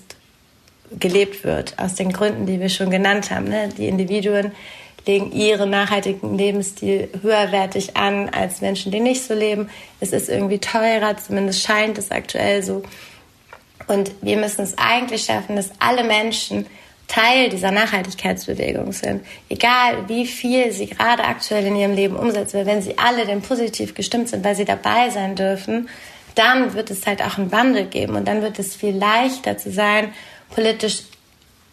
gelebt 0.99 1.45
wird. 1.45 1.79
Aus 1.79 1.95
den 1.95 2.12
Gründen, 2.12 2.47
die 2.47 2.61
wir 2.61 2.68
schon 2.68 2.90
genannt 2.90 3.31
haben. 3.31 3.49
Ne? 3.49 3.71
Die 3.77 3.88
Individuen 3.88 4.53
legen 5.07 5.33
ihren 5.33 5.71
nachhaltigen 5.71 6.37
Lebensstil 6.37 7.09
höherwertig 7.23 7.97
an 7.97 8.29
als 8.29 8.61
Menschen, 8.61 8.92
die 8.92 9.01
nicht 9.01 9.25
so 9.25 9.35
leben. 9.35 9.68
Es 10.01 10.12
ist 10.12 10.29
irgendwie 10.29 10.59
teurer, 10.59 11.16
zumindest 11.16 11.62
scheint 11.62 11.99
es 11.99 12.11
aktuell 12.11 12.62
so. 12.62 12.83
Und 13.88 14.12
wir 14.21 14.37
müssen 14.37 14.62
es 14.62 14.79
eigentlich 14.79 15.25
schaffen, 15.25 15.57
dass 15.57 15.71
alle 15.79 16.05
Menschen 16.05 16.66
Teil 17.12 17.51
dieser 17.51 17.70
Nachhaltigkeitsbewegung 17.70 18.92
sind. 18.92 19.22
Egal, 19.51 20.09
wie 20.09 20.27
viel 20.27 20.72
sie 20.72 20.87
gerade 20.87 21.25
aktuell 21.25 21.66
in 21.66 21.77
ihrem 21.77 21.94
Leben 21.94 22.16
umsetzen, 22.16 22.61
weil 22.61 22.66
wenn 22.66 22.81
sie 22.81 22.96
alle 22.96 23.27
denn 23.27 23.42
positiv 23.42 23.92
gestimmt 23.92 24.31
sind, 24.31 24.42
weil 24.42 24.57
sie 24.57 24.64
dabei 24.64 25.11
sein 25.11 25.37
dürfen, 25.37 25.90
dann 26.35 26.72
wird 26.72 26.90
es 26.90 27.07
halt 27.07 27.20
auch 27.20 27.37
einen 27.37 27.53
Wandel 27.53 27.85
geben 27.85 28.16
und 28.16 28.27
dann 28.27 28.40
wird 28.40 28.59
es 28.59 28.75
viel 28.75 28.96
leichter 28.96 29.59
zu 29.59 29.70
sein, 29.70 30.14
politisch 30.55 31.03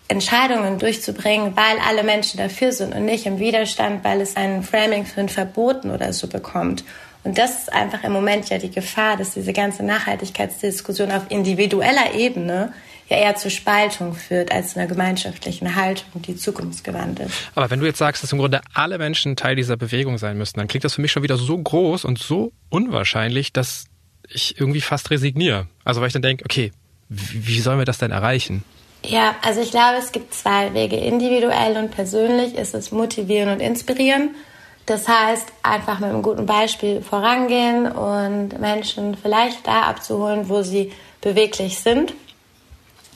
Entscheidungen 0.10 0.78
durchzubringen, 0.78 1.56
weil 1.56 1.78
alle 1.88 2.04
Menschen 2.04 2.38
dafür 2.38 2.73
sind 2.73 2.93
und 2.93 3.06
nicht 3.06 3.25
im 3.25 3.39
Widerstand, 3.39 4.04
weil 4.04 4.19
es 4.19 4.36
einen 4.36 4.63
Framing 4.63 5.06
für 5.06 5.21
ein 5.21 5.30
Verboten 5.30 5.91
oder 5.91 6.12
so 6.12 6.28
bekommt. 6.28 6.84
Und 7.23 7.38
das 7.38 7.60
ist 7.60 7.73
einfach 7.73 8.04
im 8.04 8.12
Moment 8.12 8.49
ja 8.49 8.58
die 8.58 8.71
Gefahr, 8.71 9.15
dass 9.15 9.36
diese 9.36 9.54
ganze 9.54 9.84
Nachhaltigkeitsdiskussion 9.84 11.12
auf 11.12 11.23
individueller 11.30 12.13
Ebene 12.15 12.73
ja 13.10 13.17
eher 13.17 13.36
zur 13.36 13.52
Spaltung 13.52 14.13
führt 14.13 14.52
als 14.52 14.74
zu 14.74 14.80
einer 14.80 14.88
gemeinschaftlichen 14.88 15.76
Haltung, 15.76 16.22
die 16.22 16.36
zukunftsgewandt 16.36 17.19
ist. 17.19 17.34
Aber 17.56 17.69
wenn 17.69 17.80
du 17.80 17.86
jetzt 17.86 17.98
sagst, 17.98 18.24
dass 18.24 18.32
im 18.32 18.39
Grunde 18.39 18.62
alle 18.74 18.98
Menschen 18.98 19.36
Teil 19.36 19.56
dieser 19.56 19.78
Bewegung 19.78 20.17
sein 20.17 20.38
müssten, 20.38 20.60
dann 20.60 20.67
klingt 20.67 20.84
das 20.84 20.93
für 20.93 21.02
mich 21.02 21.12
schon 21.12 21.24
wieder 21.24 21.38
so 21.38 21.58
groß 21.58 22.06
und 22.06 22.19
so 22.19 22.52
unwahrscheinlich, 22.69 23.52
dass 23.52 23.86
ich 24.28 24.60
irgendwie 24.60 24.82
fast 24.82 25.10
resigniere. 25.10 25.67
Also 25.84 26.02
weil 26.02 26.08
ich 26.08 26.13
dann 26.13 26.22
denke, 26.22 26.45
okay, 26.45 26.72
wie 27.10 27.60
sollen 27.60 27.80
wir 27.80 27.86
das 27.86 27.98
denn 27.98 28.12
erreichen? 28.12 28.63
Ja, 29.04 29.36
also 29.41 29.62
ich 29.62 29.72
glaube, 29.72 29.98
es 29.98 30.12
gibt 30.12 30.34
zwei 30.34 30.74
Wege. 30.74 30.98
Individuell 30.98 31.78
und 31.78 31.89
persönlich 31.89 32.54
ist 32.56 32.76
es 32.76 32.91
motivieren 32.91 33.50
und 33.50 33.60
inspirieren. 33.60 34.36
Das 34.86 35.08
heißt, 35.08 35.48
einfach 35.63 36.00
mit 36.00 36.10
einem 36.10 36.22
guten 36.22 36.45
Beispiel 36.45 37.02
vorangehen 37.02 37.88
und 37.88 38.60
Menschen 38.60 39.15
vielleicht 39.15 39.65
da 39.65 39.84
abzuholen, 39.84 40.50
wo 40.50 40.63
sie 40.63 40.91
beweglich 41.22 41.80
sind 41.80 42.13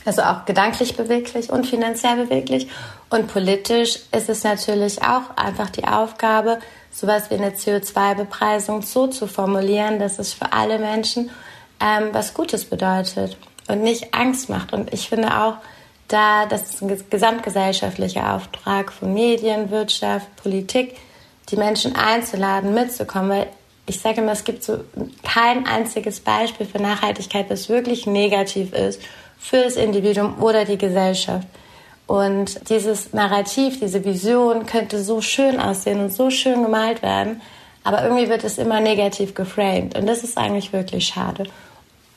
also 0.06 0.22
auch 0.24 0.46
gedanklich 0.46 0.96
beweglich 0.96 1.50
und 1.50 1.66
finanziell 1.66 2.26
beweglich. 2.26 2.68
Und 3.10 3.28
politisch 3.28 4.00
ist 4.12 4.30
es 4.30 4.44
natürlich 4.44 5.02
auch 5.02 5.38
einfach 5.38 5.70
die 5.70 5.86
Aufgabe, 5.86 6.60
sowas 6.92 7.30
wie 7.30 7.36
eine 7.36 7.52
CO2-Bepreisung 7.52 8.82
so 8.82 9.08
zu 9.08 9.28
formulieren, 9.28 10.00
dass 10.00 10.20
es 10.20 10.34
für 10.34 10.52
alle 10.54 10.80
Menschen 10.80 11.32
ähm, 11.80 12.10
was 12.12 12.34
Gutes 12.34 12.66
bedeutet 12.66 13.38
und 13.68 13.82
nicht 13.82 14.13
Angst 14.13 14.50
macht. 14.50 14.74
Und 14.74 14.94
ich 14.94 15.10
finde 15.10 15.39
auch, 15.42 15.56
da 16.08 16.46
das 16.46 16.70
ist 16.70 16.82
ein 16.82 17.10
gesamtgesellschaftlicher 17.10 18.36
Auftrag 18.36 18.92
von 18.92 19.13
Medien, 19.13 19.72
Wirtschaft, 19.72 20.28
Politik, 20.36 20.98
die 21.50 21.56
Menschen 21.56 21.96
einzuladen, 21.96 22.74
mitzukommen, 22.74 23.30
weil 23.30 23.48
ich 23.86 24.00
sage 24.00 24.22
immer, 24.22 24.32
es 24.32 24.46
gibt 24.46 24.63
so 24.63 24.80
kein 25.24 25.66
einziges 25.66 26.22
Beispiel 26.22 26.66
für 26.66 26.82
Nachhaltigkeit, 26.82 27.50
das 27.50 27.68
wirklich 27.68 28.06
negativ 28.06 28.72
ist 28.74 29.02
für 29.43 29.62
das 29.62 29.75
Individuum 29.75 30.41
oder 30.41 30.63
die 30.63 30.77
Gesellschaft. 30.77 31.47
Und 32.08 32.69
dieses 32.69 33.12
Narrativ, 33.13 33.79
diese 33.79 34.03
Vision 34.06 34.65
könnte 34.65 35.03
so 35.03 35.19
schön 35.19 35.60
aussehen 35.60 35.99
und 35.99 36.13
so 36.13 36.29
schön 36.29 36.63
gemalt 36.63 37.01
werden, 37.01 37.41
aber 37.84 38.03
irgendwie 38.03 38.29
wird 38.29 38.45
es 38.45 38.58
immer 38.58 38.79
negativ 38.79 39.36
geframed. 39.36 39.97
Und 39.97 40.08
das 40.08 40.23
ist 40.23 40.38
eigentlich 40.38 40.71
wirklich 40.71 41.06
schade. 41.08 41.43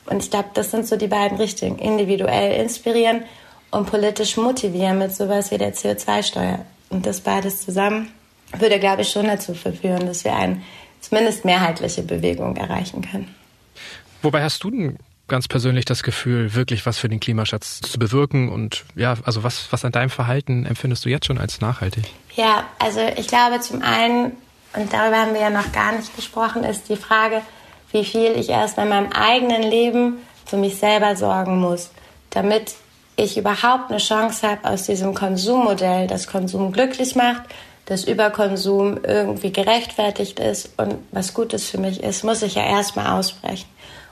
Und 0.05 0.23
ich 0.23 0.31
glaube, 0.31 0.49
das 0.53 0.71
sind 0.71 0.87
so 0.87 0.95
die 0.95 1.07
beiden 1.07 1.37
Richtungen. 1.37 1.79
Individuell 1.79 2.61
inspirieren 2.61 3.23
und 3.71 3.89
politisch 3.89 4.37
motivieren 4.37 4.97
mit 4.97 5.13
sowas 5.13 5.51
wie 5.51 5.57
der 5.57 5.73
CO2-Steuer. 5.73 6.59
Und 6.89 7.05
das 7.05 7.19
beides 7.19 7.65
zusammen 7.65 8.09
würde, 8.57 8.79
glaube 8.79 9.01
ich, 9.01 9.09
schon 9.09 9.27
dazu 9.27 9.53
verführen, 9.53 10.05
dass 10.05 10.23
wir 10.23 10.33
eine 10.33 10.61
zumindest 11.01 11.43
mehrheitliche 11.43 12.03
Bewegung 12.03 12.55
erreichen 12.55 13.01
können. 13.01 13.35
Wobei 14.21 14.41
hast 14.41 14.63
du 14.63 14.71
denn 14.71 14.97
ganz 15.27 15.47
persönlich 15.47 15.85
das 15.85 16.03
Gefühl, 16.03 16.53
wirklich 16.53 16.85
was 16.85 16.97
für 16.97 17.09
den 17.09 17.19
Klimaschutz 17.19 17.81
zu 17.81 17.99
bewirken? 17.99 18.49
Und 18.49 18.85
ja, 18.95 19.15
also 19.23 19.43
was, 19.43 19.71
was 19.71 19.85
an 19.85 19.91
deinem 19.91 20.09
Verhalten 20.09 20.65
empfindest 20.65 21.05
du 21.05 21.09
jetzt 21.09 21.25
schon 21.25 21.37
als 21.37 21.61
nachhaltig? 21.61 22.05
Ja, 22.35 22.65
also 22.79 22.99
ich 23.15 23.27
glaube 23.27 23.59
zum 23.59 23.81
einen, 23.81 24.33
und 24.73 24.93
darüber 24.93 25.17
haben 25.17 25.33
wir 25.33 25.41
ja 25.41 25.49
noch 25.49 25.71
gar 25.71 25.91
nicht 25.93 26.15
gesprochen, 26.15 26.63
ist 26.63 26.89
die 26.89 26.95
Frage, 26.95 27.41
wie 27.91 28.05
viel 28.05 28.31
ich 28.37 28.49
erst 28.49 28.77
in 28.77 28.89
meinem 28.89 29.11
eigenen 29.11 29.63
Leben 29.63 30.17
für 30.45 30.57
mich 30.57 30.77
selber 30.77 31.15
sorgen 31.15 31.59
muss, 31.59 31.91
damit 32.29 32.75
ich 33.15 33.37
überhaupt 33.37 33.89
eine 33.89 33.97
Chance 33.97 34.47
habe, 34.47 34.69
aus 34.69 34.83
diesem 34.83 35.13
Konsummodell, 35.13 36.07
das 36.07 36.27
Konsum 36.27 36.71
glücklich 36.71 37.15
macht, 37.15 37.43
das 37.85 38.03
Überkonsum 38.03 38.99
irgendwie 39.03 39.51
gerechtfertigt 39.51 40.39
ist 40.39 40.69
und 40.77 40.95
was 41.11 41.33
Gutes 41.33 41.69
für 41.69 41.77
mich 41.77 42.03
ist, 42.03 42.23
muss 42.23 42.41
ich 42.41 42.55
ja 42.55 42.63
erstmal 42.63 43.17
ausbrechen. 43.17 43.65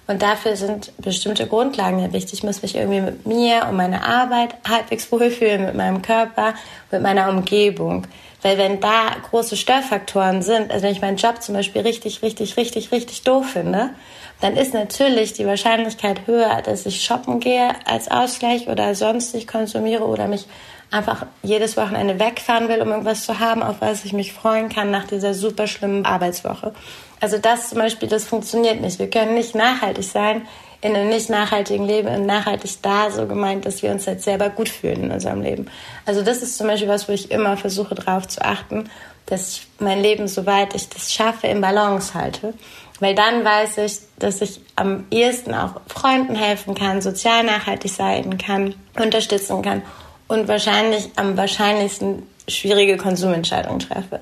Und 0.08 0.22
dafür 0.22 0.56
sind 0.56 0.92
bestimmte 0.98 1.48
Grundlagen 1.48 2.00
ja 2.00 2.14
wichtig. 2.14 2.34
Ich 2.34 2.44
muss 2.44 2.62
mich 2.62 2.76
irgendwie 2.76 3.02
mit 3.02 3.26
mir 3.26 3.66
und 3.70 3.76
meiner 3.76 4.06
Arbeit 4.08 4.56
halbwegs 4.68 5.12
wohlfühlen, 5.12 5.66
mit 5.66 5.76
meinem 5.76 6.02
Körper, 6.02 6.54
mit 6.92 7.02
meiner 7.02 7.30
Umgebung. 7.30 8.06
Weil 8.42 8.60
wenn 8.60 8.80
da 8.80 9.08
große 9.30 9.58
Störfaktoren 9.58 10.44
sind, 10.44 10.72
also 10.72 10.86
wenn 10.86 10.92
ich 10.92 11.02
meinen 11.02 11.18
Job 11.18 11.42
zum 11.42 11.56
Beispiel 11.56 11.82
richtig, 11.82 12.22
richtig, 12.22 12.58
richtig, 12.58 12.92
richtig 12.92 13.24
doof 13.24 13.50
finde, 13.54 13.90
dann 14.42 14.56
ist 14.56 14.74
natürlich 14.74 15.34
die 15.34 15.48
Wahrscheinlichkeit 15.48 16.28
höher, 16.28 16.62
dass 16.62 16.86
ich 16.86 17.04
shoppen 17.04 17.40
gehe 17.40 17.70
als 17.86 18.12
Ausgleich 18.12 18.68
oder 18.68 18.94
sonstig 18.94 19.48
konsumiere 19.48 20.04
oder 20.04 20.28
mich 20.28 20.46
einfach 20.92 21.26
jedes 21.42 21.78
Wochenende 21.78 22.20
wegfahren 22.20 22.70
will, 22.70 22.82
um 22.82 22.90
irgendwas 22.90 23.26
zu 23.26 23.40
haben, 23.40 23.64
auf 23.64 23.78
was 23.80 24.06
ich 24.06 24.14
mich 24.14 24.34
freuen 24.34 24.70
kann 24.70 24.92
nach 24.92 25.08
dieser 25.08 25.34
super 25.34 25.66
schlimmen 25.66 26.06
Arbeitswoche. 26.06 26.74
Also 27.22 27.38
das 27.38 27.70
zum 27.70 27.80
Beispiel, 27.80 28.10
das 28.10 28.26
funktioniert 28.26 28.82
nicht. 28.82 29.00
Wir 29.00 29.10
können 29.10 29.34
nicht 29.34 29.56
nachhaltig 29.56 30.04
sein 30.04 30.44
in 30.86 30.96
einem 30.96 31.10
nicht 31.10 31.32
nachhaltigen 31.32 31.88
Leben 31.88 32.08
und 32.10 32.28
nachhaltig 32.28 32.80
da 32.84 33.10
so 33.10 33.26
gemeint, 33.26 33.66
dass 33.66 33.82
wir 33.82 33.90
uns 33.90 34.06
halt 34.06 34.22
selber 34.22 34.50
gut 34.50 34.70
fühlen 34.70 35.06
in 35.06 35.12
unserem 35.12 35.42
Leben. 35.42 35.66
Also 36.06 36.22
das 36.22 36.44
ist 36.44 36.58
zum 36.58 36.68
Beispiel 36.68 36.88
was, 36.88 37.10
wo 37.10 37.14
ich 37.14 37.32
immer 37.32 37.58
versuche 37.58 37.96
darauf 37.96 38.28
zu 38.28 38.44
achten, 38.44 38.90
dass 39.26 39.54
ich 39.54 39.68
mein 39.80 40.02
Leben, 40.02 40.28
soweit 40.28 40.76
ich 40.76 40.88
das 40.90 41.12
schaffe, 41.12 41.48
in 41.48 41.60
Balance 41.60 42.14
halte. 42.14 42.54
Weil 43.00 43.16
dann 43.16 43.44
weiß 43.44 43.80
ich, 43.80 43.98
dass 44.20 44.42
ich 44.42 44.62
am 44.76 45.06
ehesten 45.10 45.56
auch 45.56 45.82
Freunden 45.88 46.36
helfen 46.36 46.76
kann, 46.76 47.02
sozial 47.02 47.44
nachhaltig 47.44 47.92
sein 47.92 48.38
kann, 48.38 48.76
unterstützen 48.96 49.64
kann 49.64 49.82
und 50.28 50.48
wahrscheinlich 50.48 51.10
am 51.16 51.36
wahrscheinlichsten 51.36 52.24
schwierige 52.48 52.98
Konsumentscheidungen 52.98 53.80
treffe. 53.80 54.20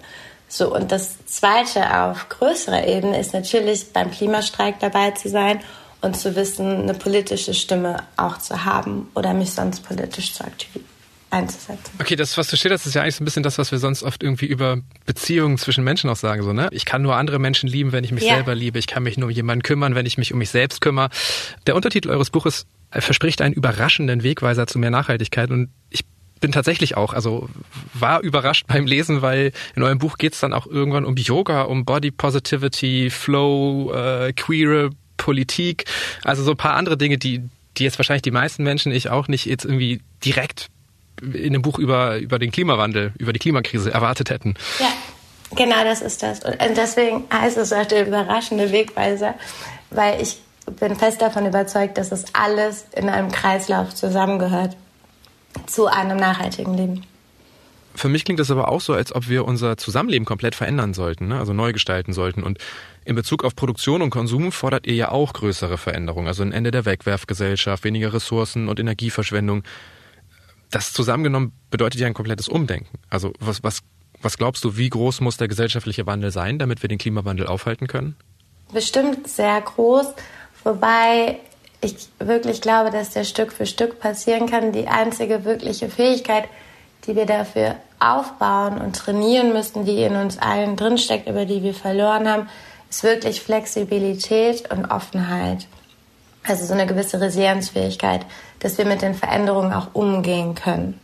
So, 0.56 0.72
und 0.72 0.92
das 0.92 1.26
Zweite 1.26 2.00
auf 2.00 2.30
größerer 2.30 2.86
Ebene 2.88 3.20
ist 3.20 3.34
natürlich 3.34 3.92
beim 3.92 4.12
Klimastreik 4.12 4.80
dabei 4.80 5.10
zu 5.10 5.28
sein 5.28 5.60
und 6.02 6.16
zu 6.16 6.36
wissen, 6.36 6.84
eine 6.84 6.94
politische 6.94 7.56
Stimme 7.56 8.04
auch 8.18 8.38
zu 8.38 8.64
haben 8.64 9.10
oder 9.16 9.34
mich 9.34 9.50
sonst 9.50 9.80
politisch 9.80 10.32
zu 10.36 10.44
aktivieren 10.44 10.86
einzusetzen. 11.32 11.92
Okay, 12.00 12.16
das, 12.16 12.38
was 12.38 12.50
du 12.50 12.56
schilderst, 12.56 12.86
ist 12.86 12.94
ja 12.94 13.02
eigentlich 13.02 13.16
so 13.16 13.24
ein 13.24 13.26
bisschen 13.26 13.42
das, 13.42 13.58
was 13.58 13.72
wir 13.72 13.80
sonst 13.80 14.04
oft 14.04 14.22
irgendwie 14.22 14.46
über 14.46 14.78
Beziehungen 15.08 15.58
zwischen 15.58 15.84
Menschen 15.84 16.08
auch 16.12 16.16
sagen. 16.16 16.44
So, 16.44 16.54
ne? 16.54 16.68
Ich 16.70 16.86
kann 16.86 17.02
nur 17.02 17.16
andere 17.16 17.40
Menschen 17.40 17.68
lieben, 17.68 17.92
wenn 17.92 18.04
ich 18.04 18.12
mich 18.12 18.26
ja. 18.26 18.36
selber 18.36 18.54
liebe. 18.54 18.78
Ich 18.78 18.86
kann 18.86 19.02
mich 19.02 19.18
nur 19.18 19.30
um 19.30 19.34
jemanden 19.34 19.64
kümmern, 19.64 19.96
wenn 19.96 20.06
ich 20.06 20.20
mich 20.20 20.34
um 20.34 20.38
mich 20.38 20.52
selbst 20.52 20.82
kümmere. 20.82 21.10
Der 21.66 21.76
Untertitel 21.76 22.12
eures 22.12 22.30
Buches 22.30 22.68
verspricht 22.92 23.42
einen 23.42 23.56
überraschenden 23.56 24.22
Wegweiser 24.22 24.68
zu 24.68 24.78
mehr 24.78 24.92
Nachhaltigkeit 24.92 25.50
und 25.50 25.70
ich 25.90 26.06
bin 26.44 26.52
tatsächlich 26.52 26.98
auch, 26.98 27.14
also 27.14 27.48
war 27.94 28.20
überrascht 28.20 28.68
beim 28.68 28.86
Lesen, 28.86 29.22
weil 29.22 29.54
in 29.78 29.84
eurem 29.84 29.98
Buch 29.98 30.18
geht 30.18 30.34
es 30.34 30.42
dann 30.42 30.52
auch 30.52 30.68
irgendwann 30.68 31.06
um 31.06 31.16
Yoga, 31.16 31.62
um 31.62 31.86
Body 31.86 32.12
Positivity, 32.12 33.10
Flow, 33.10 33.94
äh, 33.94 34.34
queere 34.34 34.90
Politik, 35.16 35.86
also 36.26 36.44
so 36.44 36.52
ein 36.52 36.58
paar 36.58 36.76
andere 36.76 36.98
Dinge, 36.98 37.18
die, 37.18 37.44
die 37.78 37.86
jetzt 37.86 37.98
wahrscheinlich 37.98 38.24
die 38.24 38.32
meisten 38.32 38.64
Menschen, 38.64 38.92
ich 38.92 39.10
auch 39.10 39.30
nicht, 39.30 39.46
jetzt 39.46 39.64
irgendwie 39.64 40.02
direkt 40.26 40.68
in 41.22 41.54
dem 41.54 41.62
Buch 41.62 41.80
über, 41.80 42.18
über 42.18 42.40
den 42.40 42.52
Klimawandel, 42.52 43.14
über 43.18 43.32
die 43.32 43.40
Klimakrise 43.40 43.94
erwartet 43.94 44.30
hätten. 44.30 44.56
Ja, 44.80 44.92
genau 45.56 45.86
das 45.86 46.02
ist 46.02 46.24
das. 46.24 46.42
Und 46.44 46.76
deswegen 46.76 47.24
heißt 47.32 47.58
es 47.58 47.72
auch 47.72 47.86
der 47.86 48.06
überraschende 48.06 48.74
Wegweiser, 48.74 49.36
weil 49.92 50.22
ich 50.22 50.40
bin 50.78 50.98
fest 50.98 51.22
davon 51.22 51.46
überzeugt, 51.46 51.98
dass 51.98 52.12
es 52.12 52.26
alles 52.34 52.86
in 52.94 53.08
einem 53.08 53.32
Kreislauf 53.32 53.96
zusammengehört 53.96 54.76
zu 55.68 55.88
einem 55.88 56.18
nachhaltigen 56.18 56.76
Leben. 56.76 57.04
Für 57.96 58.10
mich 58.10 58.26
klingt 58.26 58.40
das 58.40 58.50
aber 58.50 58.70
auch 58.70 58.82
so, 58.82 58.94
als 58.94 59.14
ob 59.14 59.30
wir 59.30 59.46
unser 59.46 59.78
Zusammenleben 59.78 60.26
komplett 60.26 60.56
verändern 60.56 60.94
sollten, 60.94 61.28
ne? 61.28 61.38
also 61.38 61.54
neu 61.54 61.74
gestalten 61.74 62.12
sollten. 62.12 62.42
Und 62.42 62.58
in 63.06 63.16
Bezug 63.16 63.44
auf 63.44 63.56
Produktion 63.56 64.02
und 64.02 64.10
Konsum 64.10 64.52
fordert 64.52 64.88
ihr 64.88 64.96
ja 64.96 65.12
auch 65.12 65.34
größere 65.34 65.78
Veränderungen, 65.78 66.28
also 66.28 66.42
ein 66.42 66.52
Ende 66.52 66.72
der 66.72 66.86
Wegwerfgesellschaft, 66.86 67.84
weniger 67.84 68.14
Ressourcen 68.14 68.68
und 68.68 68.80
Energieverschwendung. 68.80 69.64
Das 70.72 70.92
zusammengenommen 70.92 71.52
bedeutet 71.70 72.02
ja 72.02 72.08
ein 72.08 72.16
komplettes 72.16 72.48
Umdenken. 72.48 72.98
Also 73.10 73.32
was, 73.40 73.64
was, 73.64 73.82
was 74.22 74.38
glaubst 74.38 74.64
du, 74.64 74.76
wie 74.76 74.90
groß 74.90 75.22
muss 75.22 75.38
der 75.38 75.48
gesellschaftliche 75.48 76.08
Wandel 76.08 76.32
sein, 76.32 76.58
damit 76.58 76.82
wir 76.82 76.90
den 76.90 76.98
Klimawandel 76.98 77.46
aufhalten 77.46 77.86
können? 77.86 78.16
Bestimmt 78.74 79.28
sehr 79.28 79.62
groß, 79.62 80.08
wobei 80.64 81.38
ich 81.84 82.10
wirklich 82.20 82.62
glaube, 82.62 82.92
dass 82.92 83.12
der 83.12 83.24
Stück 83.24 83.52
für 83.52 83.66
Stück 83.66 84.00
passieren 84.00 84.50
kann. 84.50 84.72
Die 84.72 84.88
einzige 84.88 85.46
wirkliche 85.46 85.90
Fähigkeit, 85.90 86.46
die 87.06 87.16
wir 87.16 87.26
dafür 87.26 87.76
aufbauen 88.00 88.80
und 88.80 88.96
trainieren 88.96 89.54
müssen, 89.54 89.86
die 89.86 90.04
in 90.04 90.16
uns 90.16 90.38
allen 90.38 90.76
drinsteckt, 90.76 91.28
über 91.28 91.46
die 91.46 91.64
wir 91.64 91.74
verloren 91.74 92.30
haben, 92.30 92.50
ist 92.90 93.04
wirklich 93.04 93.42
Flexibilität 93.42 94.72
und 94.72 94.86
Offenheit. 94.86 95.68
Also 96.46 96.66
so 96.66 96.74
eine 96.74 96.86
gewisse 96.86 97.20
Resilienzfähigkeit, 97.22 98.26
dass 98.60 98.78
wir 98.78 98.86
mit 98.86 99.02
den 99.02 99.16
Veränderungen 99.16 99.74
auch 99.74 99.88
umgehen 99.94 100.56
können. 100.56 101.00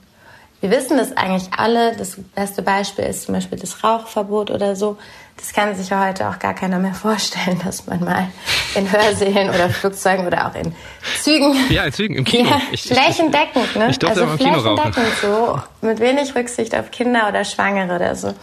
Wir 0.62 0.72
wissen 0.72 0.98
das 0.98 1.16
eigentlich 1.16 1.50
alle. 1.56 1.96
Das 1.96 2.18
beste 2.36 2.62
Beispiel 2.62 3.06
ist 3.06 3.24
zum 3.24 3.36
Beispiel 3.36 3.58
das 3.58 3.84
Rauchverbot 3.84 4.52
oder 4.52 4.76
so. 4.76 4.98
Das 5.38 5.54
kann 5.54 5.74
sich 5.74 5.90
ja 5.90 6.06
heute 6.06 6.28
auch 6.28 6.38
gar 6.38 6.54
keiner 6.54 6.80
mehr 6.80 6.94
vorstellen, 6.94 7.62
dass 7.64 7.88
man 7.88 8.04
mal 8.04 8.28
in 8.76 8.92
Hörsälen 8.92 9.50
oder 9.50 9.70
Flugzeugen 9.70 10.28
oder 10.28 10.48
auch 10.48 10.56
in 10.56 10.76
Zügen. 11.22 11.56
Ja, 11.70 11.86
in 11.86 11.94
Zügen, 11.94 12.16
im 12.16 12.26
Kino. 12.26 12.50
Ja, 12.50 12.62
ich, 12.72 12.84
flächendeckend, 12.84 13.76
ne? 13.78 13.90
Ich 13.92 14.00
durfte 14.00 14.22
also 14.22 14.34
im 14.34 14.38
Kino 14.38 14.60
rauchen. 14.60 14.94
so, 15.22 15.62
mit 15.82 16.02
wenig 16.02 16.36
Rücksicht 16.36 16.76
auf 16.76 16.92
Kinder 16.92 17.30
oder 17.30 17.46
Schwangere 17.46 17.96
oder 17.96 18.16
so. 18.16 18.34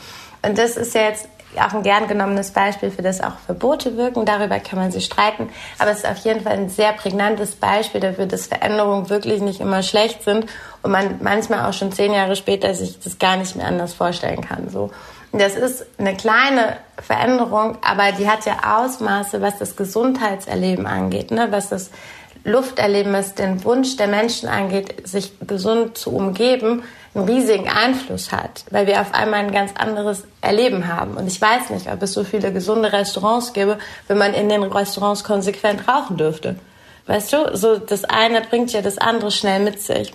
Und 0.41 0.57
das 0.57 0.79
ist 0.79 0.95
ja 0.95 1.03
jetzt 1.03 1.29
auch 1.59 1.73
ein 1.73 1.83
gern 1.83 2.07
genommenes 2.09 2.51
Beispiel, 2.51 2.91
für 2.91 3.03
das 3.03 3.21
auch 3.21 3.39
Verbote 3.47 3.97
wirken. 3.97 4.25
Darüber 4.25 4.59
kann 4.59 4.79
man 4.79 4.93
sich 4.93 5.07
streiten. 5.07 5.49
Aber 5.79 5.91
es 5.91 5.99
ist 5.99 6.07
auf 6.07 6.19
jeden 6.19 6.43
Fall 6.43 6.53
ein 6.53 6.69
sehr 6.69 6.93
prägnantes 6.93 7.55
Beispiel 7.55 8.01
dafür, 8.01 8.27
dass 8.27 8.47
Veränderungen 8.47 9.09
wirklich 9.09 9.41
nicht 9.41 9.61
immer 9.61 9.83
schlecht 9.83 10.23
sind 10.23 10.47
und 10.83 10.91
man 10.91 11.19
manchmal 11.23 11.69
auch 11.69 11.73
schon 11.73 11.93
zehn 11.93 12.13
Jahre 12.13 12.37
später 12.37 12.75
sich 12.75 12.99
das 13.01 13.19
gar 13.19 13.37
nicht 13.37 13.57
mehr 13.57 13.67
anders 13.67 13.95
vorstellen 13.95 14.43
kann. 14.43 14.69
So. 14.69 14.91
Das 15.33 15.55
ist 15.55 15.87
eine 15.99 16.17
kleine 16.17 16.77
Veränderung, 16.99 17.79
aber 17.83 18.13
die 18.13 18.29
hat 18.29 18.47
ja 18.47 18.79
Ausmaße, 18.79 19.43
was 19.43 19.59
das 19.59 19.77
Gesundheitserleben 19.77 20.87
angeht, 20.87 21.31
ne? 21.31 21.49
was 21.51 21.69
das 21.69 21.91
Lufterleben, 22.45 23.13
was 23.13 23.35
den 23.35 23.65
Wunsch 23.65 23.97
der 23.97 24.07
Menschen 24.07 24.49
angeht, 24.49 25.07
sich 25.07 25.33
gesund 25.41 25.99
zu 25.99 26.15
umgeben 26.15 26.85
einen 27.17 27.29
riesigen 27.29 27.69
Einfluss 27.69 28.33
hat, 28.33 28.65
weil 28.71 28.87
wir 28.87 29.01
auf 29.01 29.15
einmal 29.15 29.41
ein 29.41 29.53
ganz 29.53 29.73
anderes 29.77 30.25
Erleben 30.41 30.87
haben. 30.89 31.17
Und 31.17 31.27
ich 31.27 31.41
weiß 31.41 31.71
nicht, 31.71 31.91
ob 31.91 32.03
es 32.03 32.13
so 32.13 32.25
viele 32.25 32.53
gesunde 32.53 32.93
Restaurants 32.93 33.53
gäbe, 33.53 33.79
wenn 34.09 34.19
man 34.19 34.35
in 34.35 34.49
den 34.49 34.63
Restaurants 34.63 35.25
konsequent 35.25 35.89
rauchen 35.89 36.17
dürfte. 36.17 36.57
Weißt 37.07 37.33
du, 37.33 37.57
so 37.57 37.79
das 37.79 38.05
eine 38.05 38.41
bringt 38.41 38.73
ja 38.73 38.83
das 38.83 38.99
andere 38.99 39.31
schnell 39.31 39.61
mit 39.61 39.81
sich. 39.81 40.13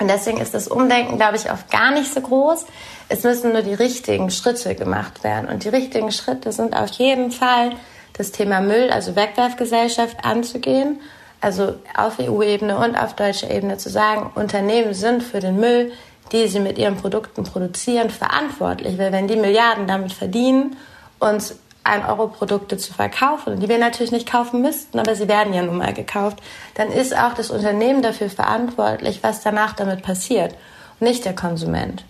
Und 0.00 0.08
deswegen 0.08 0.38
ist 0.38 0.54
das 0.54 0.68
Umdenken, 0.68 1.16
glaube 1.16 1.36
ich, 1.36 1.50
oft 1.50 1.70
gar 1.70 1.90
nicht 1.90 2.12
so 2.12 2.20
groß. 2.20 2.66
Es 3.08 3.24
müssen 3.24 3.52
nur 3.52 3.62
die 3.62 3.74
richtigen 3.74 4.30
Schritte 4.30 4.76
gemacht 4.76 5.24
werden. 5.24 5.48
Und 5.48 5.64
die 5.64 5.70
richtigen 5.70 6.12
Schritte 6.12 6.52
sind 6.52 6.76
auf 6.76 6.90
jeden 6.90 7.32
Fall, 7.32 7.72
das 8.12 8.32
Thema 8.32 8.60
Müll, 8.60 8.90
also 8.90 9.16
Wegwerfgesellschaft 9.16 10.24
anzugehen. 10.24 11.00
Also 11.40 11.74
auf 11.96 12.18
EU-Ebene 12.18 12.76
und 12.78 12.96
auf 12.96 13.14
deutscher 13.14 13.50
Ebene 13.50 13.76
zu 13.78 13.90
sagen, 13.90 14.32
Unternehmen 14.34 14.94
sind 14.94 15.22
für 15.22 15.40
den 15.40 15.58
Müll 15.58 15.92
die 16.32 16.48
sie 16.48 16.60
mit 16.60 16.78
ihren 16.78 16.96
Produkten 16.96 17.44
produzieren, 17.44 18.10
verantwortlich. 18.10 18.98
Weil 18.98 19.12
wenn 19.12 19.28
die 19.28 19.36
Milliarden 19.36 19.86
damit 19.86 20.12
verdienen, 20.12 20.76
uns 21.18 21.58
1-Euro-Produkte 21.84 22.76
zu 22.76 22.92
verkaufen, 22.92 23.60
die 23.60 23.68
wir 23.68 23.78
natürlich 23.78 24.12
nicht 24.12 24.30
kaufen 24.30 24.60
müssten, 24.60 24.98
aber 24.98 25.14
sie 25.14 25.28
werden 25.28 25.54
ja 25.54 25.62
nun 25.62 25.78
mal 25.78 25.94
gekauft, 25.94 26.38
dann 26.74 26.90
ist 26.90 27.16
auch 27.16 27.34
das 27.34 27.50
Unternehmen 27.50 28.02
dafür 28.02 28.28
verantwortlich, 28.28 29.22
was 29.22 29.42
danach 29.42 29.74
damit 29.74 30.02
passiert 30.02 30.54
nicht 31.00 31.24
der 31.24 31.34
Konsument. 31.34 32.04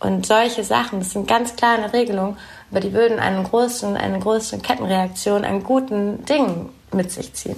Und 0.00 0.26
solche 0.26 0.62
Sachen, 0.62 1.00
das 1.00 1.10
sind 1.10 1.26
ganz 1.26 1.56
kleine 1.56 1.92
Regelungen, 1.92 2.36
aber 2.70 2.80
die 2.80 2.92
würden 2.92 3.18
einen 3.18 3.42
großen, 3.42 3.96
eine 3.96 4.20
große 4.20 4.58
Kettenreaktion 4.58 5.44
an 5.44 5.64
guten 5.64 6.24
Dingen 6.24 6.68
mit 6.92 7.10
sich 7.10 7.34
ziehen. 7.34 7.56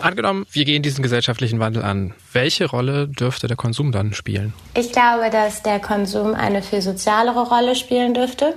Angenommen, 0.00 0.46
wir 0.52 0.64
gehen 0.64 0.82
diesen 0.82 1.02
gesellschaftlichen 1.02 1.58
Wandel 1.60 1.82
an. 1.82 2.14
Welche 2.32 2.66
Rolle 2.66 3.08
dürfte 3.08 3.46
der 3.46 3.56
Konsum 3.56 3.92
dann 3.92 4.12
spielen? 4.12 4.52
Ich 4.74 4.92
glaube, 4.92 5.30
dass 5.30 5.62
der 5.62 5.80
Konsum 5.80 6.34
eine 6.34 6.62
viel 6.62 6.82
sozialere 6.82 7.48
Rolle 7.48 7.74
spielen 7.74 8.14
dürfte. 8.14 8.54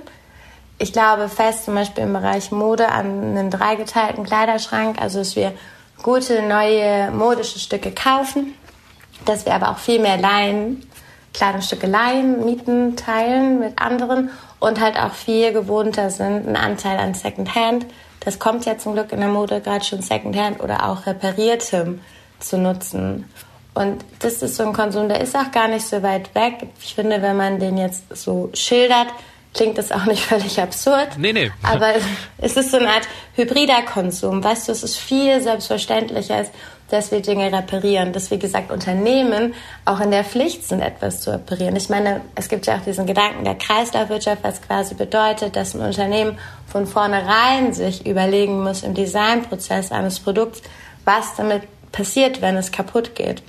Ich 0.78 0.92
glaube 0.92 1.28
fest 1.28 1.66
zum 1.66 1.74
Beispiel 1.74 2.04
im 2.04 2.12
Bereich 2.12 2.50
Mode 2.52 2.88
an 2.88 3.36
einen 3.36 3.50
dreigeteilten 3.50 4.24
Kleiderschrank, 4.24 5.00
also 5.00 5.18
dass 5.18 5.36
wir 5.36 5.52
gute 6.02 6.42
neue 6.42 7.10
modische 7.10 7.58
Stücke 7.58 7.90
kaufen, 7.92 8.54
dass 9.26 9.44
wir 9.44 9.54
aber 9.54 9.70
auch 9.70 9.78
viel 9.78 10.00
mehr 10.00 10.16
leihen, 10.16 10.82
Kleidungsstücke 11.34 11.86
leihen, 11.86 12.44
mieten, 12.44 12.96
teilen 12.96 13.60
mit 13.60 13.80
anderen 13.80 14.30
und 14.60 14.80
halt 14.80 14.96
auch 14.96 15.14
viel 15.14 15.52
gewohnter 15.52 16.10
sind, 16.10 16.46
einen 16.46 16.56
Anteil 16.56 16.98
an 16.98 17.14
Secondhand 17.14 17.86
das 18.20 18.38
kommt 18.38 18.66
ja 18.66 18.78
zum 18.78 18.92
Glück 18.92 19.12
in 19.12 19.20
der 19.20 19.28
Mode 19.28 19.60
gerade 19.60 19.84
schon 19.84 20.02
Secondhand 20.02 20.60
oder 20.60 20.88
auch 20.88 21.06
repariertem 21.06 22.00
zu 22.38 22.58
nutzen. 22.58 23.24
Und 23.72 24.04
das 24.18 24.42
ist 24.42 24.56
so 24.56 24.64
ein 24.64 24.72
Konsum, 24.72 25.08
der 25.08 25.20
ist 25.20 25.34
auch 25.34 25.50
gar 25.50 25.68
nicht 25.68 25.86
so 25.86 26.02
weit 26.02 26.34
weg. 26.34 26.68
Ich 26.82 26.94
finde, 26.94 27.22
wenn 27.22 27.36
man 27.36 27.58
den 27.58 27.78
jetzt 27.78 28.04
so 28.14 28.50
schildert, 28.52 29.06
klingt 29.54 29.78
das 29.78 29.90
auch 29.90 30.04
nicht 30.04 30.22
völlig 30.26 30.60
absurd. 30.60 31.16
Nee, 31.16 31.32
nee. 31.32 31.50
Aber 31.62 31.94
es 32.38 32.56
ist 32.56 32.72
so 32.72 32.76
eine 32.76 32.90
Art 32.90 33.08
hybrider 33.36 33.82
Konsum. 33.82 34.44
Weißt 34.44 34.68
du, 34.68 34.72
es 34.72 34.82
ist 34.82 34.98
viel 34.98 35.40
selbstverständlicher, 35.40 36.36
als 36.36 36.50
dass 36.90 37.10
wir 37.10 37.20
Dinge 37.20 37.52
reparieren, 37.52 38.12
dass, 38.12 38.30
wie 38.30 38.38
gesagt, 38.38 38.70
Unternehmen 38.70 39.54
auch 39.84 40.00
in 40.00 40.10
der 40.10 40.24
Pflicht 40.24 40.66
sind, 40.66 40.80
etwas 40.80 41.22
zu 41.22 41.32
reparieren. 41.32 41.76
Ich 41.76 41.88
meine, 41.88 42.20
es 42.34 42.48
gibt 42.48 42.66
ja 42.66 42.76
auch 42.76 42.82
diesen 42.82 43.06
Gedanken 43.06 43.44
der 43.44 43.54
Kreislaufwirtschaft, 43.54 44.42
was 44.42 44.60
quasi 44.62 44.94
bedeutet, 44.94 45.56
dass 45.56 45.74
ein 45.74 45.80
Unternehmen 45.80 46.38
von 46.66 46.86
vornherein 46.86 47.72
sich 47.72 48.06
überlegen 48.06 48.62
muss 48.62 48.82
im 48.82 48.94
Designprozess 48.94 49.92
eines 49.92 50.20
Produkts, 50.20 50.62
was 51.04 51.36
damit 51.36 51.62
passiert, 51.92 52.42
wenn 52.42 52.56
es 52.56 52.72
kaputt 52.72 53.14
geht. 53.14 53.42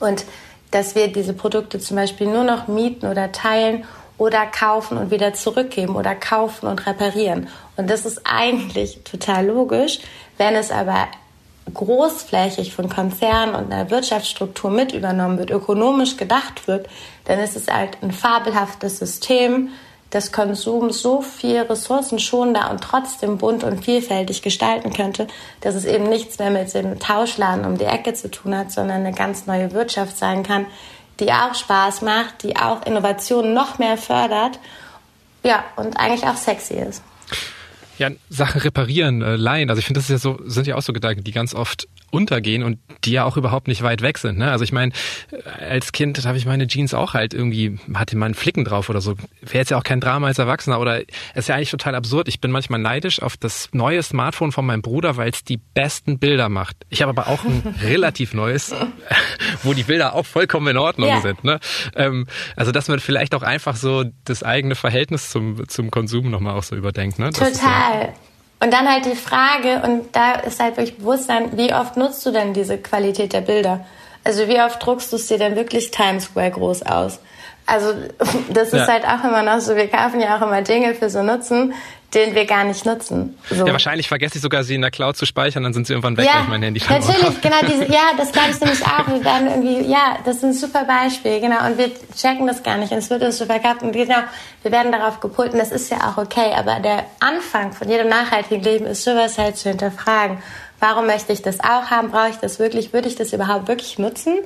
Und 0.00 0.24
dass 0.70 0.94
wir 0.94 1.08
diese 1.08 1.32
Produkte 1.32 1.78
zum 1.78 1.96
Beispiel 1.96 2.26
nur 2.26 2.44
noch 2.44 2.68
mieten 2.68 3.06
oder 3.06 3.32
teilen 3.32 3.84
oder 4.18 4.46
kaufen 4.46 4.98
und 4.98 5.10
wieder 5.10 5.32
zurückgeben 5.32 5.96
oder 5.96 6.14
kaufen 6.14 6.66
und 6.66 6.86
reparieren. 6.86 7.48
Und 7.76 7.88
das 7.88 8.04
ist 8.04 8.20
eigentlich 8.24 9.02
total 9.04 9.46
logisch. 9.46 10.00
Wenn 10.36 10.54
es 10.54 10.70
aber 10.70 11.08
großflächig 11.72 12.74
von 12.74 12.88
Konzernen 12.88 13.54
und 13.54 13.72
einer 13.72 13.90
Wirtschaftsstruktur 13.90 14.70
mit 14.70 14.92
übernommen 14.92 15.38
wird, 15.38 15.50
ökonomisch 15.50 16.16
gedacht 16.16 16.66
wird, 16.66 16.88
dann 17.24 17.38
ist 17.38 17.56
es 17.56 17.68
halt 17.68 17.98
ein 18.02 18.12
fabelhaftes 18.12 18.98
System, 18.98 19.70
das 20.10 20.32
Konsum 20.32 20.90
so 20.90 21.20
viel 21.20 21.60
ressourcenschonender 21.60 22.70
und 22.70 22.82
trotzdem 22.82 23.36
bunt 23.38 23.62
und 23.62 23.84
vielfältig 23.84 24.40
gestalten 24.40 24.92
könnte, 24.92 25.26
dass 25.60 25.74
es 25.74 25.84
eben 25.84 26.08
nichts 26.08 26.38
mehr 26.38 26.50
mit 26.50 26.72
dem 26.72 26.98
Tauschladen 26.98 27.66
um 27.66 27.76
die 27.76 27.84
Ecke 27.84 28.14
zu 28.14 28.30
tun 28.30 28.56
hat, 28.56 28.72
sondern 28.72 29.04
eine 29.04 29.12
ganz 29.12 29.46
neue 29.46 29.72
Wirtschaft 29.72 30.16
sein 30.16 30.42
kann, 30.42 30.66
die 31.20 31.32
auch 31.32 31.54
Spaß 31.54 32.02
macht, 32.02 32.42
die 32.42 32.56
auch 32.56 32.86
Innovationen 32.86 33.52
noch 33.52 33.78
mehr 33.78 33.98
fördert, 33.98 34.58
ja, 35.42 35.64
und 35.76 35.98
eigentlich 35.98 36.26
auch 36.26 36.36
sexy 36.36 36.74
ist. 36.74 37.02
Ja, 37.98 38.10
Sachen 38.30 38.60
reparieren, 38.60 39.22
äh, 39.22 39.36
leihen. 39.36 39.70
Also 39.70 39.80
ich 39.80 39.86
finde, 39.86 39.98
das 39.98 40.04
ist 40.04 40.10
ja 40.10 40.18
so, 40.18 40.40
sind 40.44 40.66
ja 40.66 40.76
auch 40.76 40.82
so 40.82 40.92
Gedanken, 40.92 41.24
die 41.24 41.32
ganz 41.32 41.54
oft 41.54 41.88
untergehen 42.10 42.62
und 42.62 42.78
die 43.04 43.12
ja 43.12 43.24
auch 43.24 43.36
überhaupt 43.36 43.68
nicht 43.68 43.82
weit 43.82 44.02
weg 44.02 44.18
sind. 44.18 44.38
Ne? 44.38 44.50
Also 44.50 44.64
ich 44.64 44.72
meine, 44.72 44.92
als 45.58 45.92
Kind 45.92 46.24
habe 46.26 46.38
ich 46.38 46.46
meine 46.46 46.66
Jeans 46.66 46.94
auch 46.94 47.14
halt 47.14 47.34
irgendwie, 47.34 47.78
hatte 47.94 48.16
mal 48.16 48.26
einen 48.26 48.34
Flicken 48.34 48.64
drauf 48.64 48.88
oder 48.88 49.00
so. 49.00 49.14
Wäre 49.40 49.58
jetzt 49.58 49.70
ja 49.70 49.78
auch 49.78 49.84
kein 49.84 50.00
Drama 50.00 50.26
als 50.26 50.38
Erwachsener 50.38 50.80
oder 50.80 51.00
es 51.00 51.06
ist 51.34 51.48
ja 51.48 51.56
eigentlich 51.56 51.70
total 51.70 51.94
absurd. 51.94 52.28
Ich 52.28 52.40
bin 52.40 52.50
manchmal 52.50 52.80
neidisch 52.80 53.22
auf 53.22 53.36
das 53.36 53.68
neue 53.72 54.02
Smartphone 54.02 54.52
von 54.52 54.66
meinem 54.66 54.82
Bruder, 54.82 55.16
weil 55.16 55.30
es 55.30 55.44
die 55.44 55.58
besten 55.58 56.18
Bilder 56.18 56.48
macht. 56.48 56.76
Ich 56.88 57.02
habe 57.02 57.10
aber 57.10 57.28
auch 57.28 57.44
ein 57.44 57.62
relativ 57.82 58.34
neues, 58.34 58.74
wo 59.62 59.74
die 59.74 59.84
Bilder 59.84 60.14
auch 60.14 60.26
vollkommen 60.26 60.68
in 60.68 60.76
Ordnung 60.76 61.08
ja. 61.08 61.20
sind. 61.20 61.44
Ne? 61.44 61.60
Ähm, 61.94 62.26
also 62.56 62.72
dass 62.72 62.88
man 62.88 63.00
vielleicht 63.00 63.34
auch 63.34 63.42
einfach 63.42 63.76
so 63.76 64.04
das 64.24 64.42
eigene 64.42 64.74
Verhältnis 64.74 65.30
zum, 65.30 65.68
zum 65.68 65.90
Konsum 65.90 66.30
nochmal 66.30 66.56
auch 66.56 66.62
so 66.62 66.74
überdenkt. 66.74 67.18
Ne? 67.18 67.30
Das 67.30 67.52
total. 67.52 68.14
Und 68.60 68.72
dann 68.72 68.90
halt 68.90 69.06
die 69.06 69.14
Frage, 69.14 69.82
und 69.84 70.14
da 70.16 70.32
ist 70.32 70.60
halt 70.60 70.76
wirklich 70.76 70.98
Bewusstsein, 70.98 71.56
wie 71.56 71.72
oft 71.72 71.96
nutzt 71.96 72.26
du 72.26 72.32
denn 72.32 72.54
diese 72.54 72.78
Qualität 72.78 73.32
der 73.32 73.40
Bilder? 73.40 73.86
Also 74.24 74.48
wie 74.48 74.60
oft 74.60 74.84
druckst 74.84 75.12
du 75.12 75.16
es 75.16 75.28
dir 75.28 75.38
denn 75.38 75.54
wirklich 75.54 75.90
Times 75.90 76.24
Square 76.24 76.50
groß 76.50 76.82
aus? 76.82 77.20
Also 77.66 77.92
das 78.50 78.68
ist 78.68 78.74
ja. 78.74 78.88
halt 78.88 79.04
auch 79.06 79.24
immer 79.24 79.42
noch 79.42 79.60
so, 79.60 79.76
wir 79.76 79.88
kaufen 79.88 80.20
ja 80.20 80.36
auch 80.36 80.42
immer 80.42 80.62
Dinge 80.62 80.94
für 80.94 81.08
so 81.08 81.22
Nutzen, 81.22 81.74
den 82.14 82.34
wir 82.34 82.46
gar 82.46 82.64
nicht 82.64 82.86
nutzen. 82.86 83.38
So. 83.50 83.66
Ja, 83.66 83.72
wahrscheinlich 83.72 84.08
vergesse 84.08 84.36
ich 84.36 84.42
sogar, 84.42 84.64
sie 84.64 84.74
in 84.74 84.80
der 84.80 84.90
Cloud 84.90 85.16
zu 85.16 85.26
speichern, 85.26 85.62
dann 85.62 85.74
sind 85.74 85.86
sie 85.86 85.92
irgendwann 85.92 86.16
weg, 86.16 86.24
ja, 86.24 86.36
wenn 86.36 86.42
ich 86.42 86.48
mein 86.48 86.62
Handy 86.62 86.80
Natürlich, 86.88 87.42
genau, 87.42 87.56
diese, 87.62 87.92
ja, 87.92 88.12
das 88.16 88.32
glaube 88.32 88.48
ich 88.50 88.60
nämlich 88.60 88.86
auch. 88.86 89.06
Wir 89.06 89.24
werden 89.24 89.48
irgendwie, 89.48 89.90
ja, 89.90 90.16
das 90.24 90.36
ist 90.36 90.44
ein 90.44 90.52
super 90.54 90.84
Beispiel, 90.84 91.40
genau, 91.40 91.66
und 91.66 91.76
wir 91.76 91.90
checken 92.16 92.46
das 92.46 92.62
gar 92.62 92.78
nicht 92.78 92.92
und 92.92 92.98
es 92.98 93.10
wird 93.10 93.22
uns 93.22 93.36
so 93.36 93.44
verkauft 93.44 93.82
und 93.82 93.92
genau, 93.92 94.20
wir 94.62 94.72
werden 94.72 94.90
darauf 94.90 95.20
gepult 95.20 95.52
und 95.52 95.58
das 95.58 95.70
ist 95.70 95.90
ja 95.90 95.98
auch 96.08 96.16
okay, 96.16 96.52
aber 96.56 96.80
der 96.80 97.04
Anfang 97.20 97.72
von 97.72 97.90
jedem 97.90 98.08
nachhaltigen 98.08 98.62
Leben 98.62 98.86
ist 98.86 99.04
sowas 99.04 99.36
halt 99.36 99.58
zu 99.58 99.68
hinterfragen. 99.68 100.38
Warum 100.80 101.06
möchte 101.06 101.32
ich 101.32 101.42
das 101.42 101.60
auch 101.60 101.90
haben? 101.90 102.10
Brauche 102.10 102.30
ich 102.30 102.36
das 102.36 102.58
wirklich? 102.58 102.92
Würde 102.92 103.08
ich 103.08 103.16
das 103.16 103.32
überhaupt 103.32 103.68
wirklich 103.68 103.98
nutzen? 103.98 104.38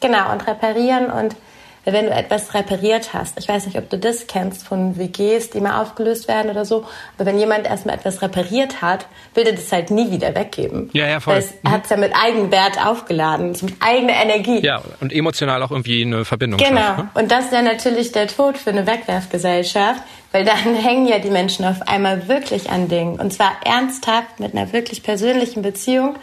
Genau, 0.00 0.32
und 0.32 0.46
reparieren 0.46 1.06
und 1.06 1.36
wenn 1.84 2.06
du 2.06 2.12
etwas 2.12 2.54
repariert 2.54 3.14
hast, 3.14 3.38
ich 3.38 3.48
weiß 3.48 3.66
nicht, 3.66 3.78
ob 3.78 3.88
du 3.90 3.98
das 3.98 4.26
kennst 4.26 4.66
von 4.66 4.98
WGs, 4.98 5.50
die 5.50 5.60
mal 5.60 5.80
aufgelöst 5.80 6.28
werden 6.28 6.50
oder 6.50 6.64
so, 6.64 6.84
aber 7.16 7.26
wenn 7.26 7.38
jemand 7.38 7.66
erstmal 7.66 7.94
etwas 7.94 8.22
repariert 8.22 8.82
hat, 8.82 9.06
will 9.34 9.46
er 9.46 9.52
das 9.54 9.70
halt 9.72 9.90
nie 9.90 10.10
wieder 10.10 10.34
weggeben. 10.34 10.90
Ja, 10.92 11.06
ja, 11.06 11.20
voll. 11.20 11.36
Weil 11.36 11.44
er 11.64 11.70
hat 11.70 11.84
es 11.84 11.90
ja 11.90 11.96
mit 11.96 12.12
Eigenwert 12.14 12.84
aufgeladen, 12.84 13.56
mit 13.60 13.74
eigener 13.80 14.14
Energie. 14.14 14.60
Ja, 14.60 14.82
und 15.00 15.12
emotional 15.12 15.62
auch 15.62 15.70
irgendwie 15.70 16.02
eine 16.02 16.24
Verbindung. 16.24 16.58
Genau. 16.58 16.80
Schafft, 16.80 16.98
ne? 16.98 17.08
Und 17.14 17.30
das 17.32 17.46
ist 17.46 17.52
ja 17.52 17.62
natürlich 17.62 18.12
der 18.12 18.26
Tod 18.26 18.58
für 18.58 18.70
eine 18.70 18.86
Wegwerfgesellschaft, 18.86 20.02
weil 20.32 20.44
dann 20.44 20.74
hängen 20.82 21.06
ja 21.06 21.18
die 21.18 21.30
Menschen 21.30 21.64
auf 21.64 21.82
einmal 21.86 22.28
wirklich 22.28 22.70
an 22.70 22.88
Dingen. 22.88 23.18
Und 23.18 23.32
zwar 23.32 23.52
ernsthaft 23.64 24.40
mit 24.40 24.54
einer 24.54 24.72
wirklich 24.72 25.02
persönlichen 25.02 25.62
Beziehung. 25.62 26.16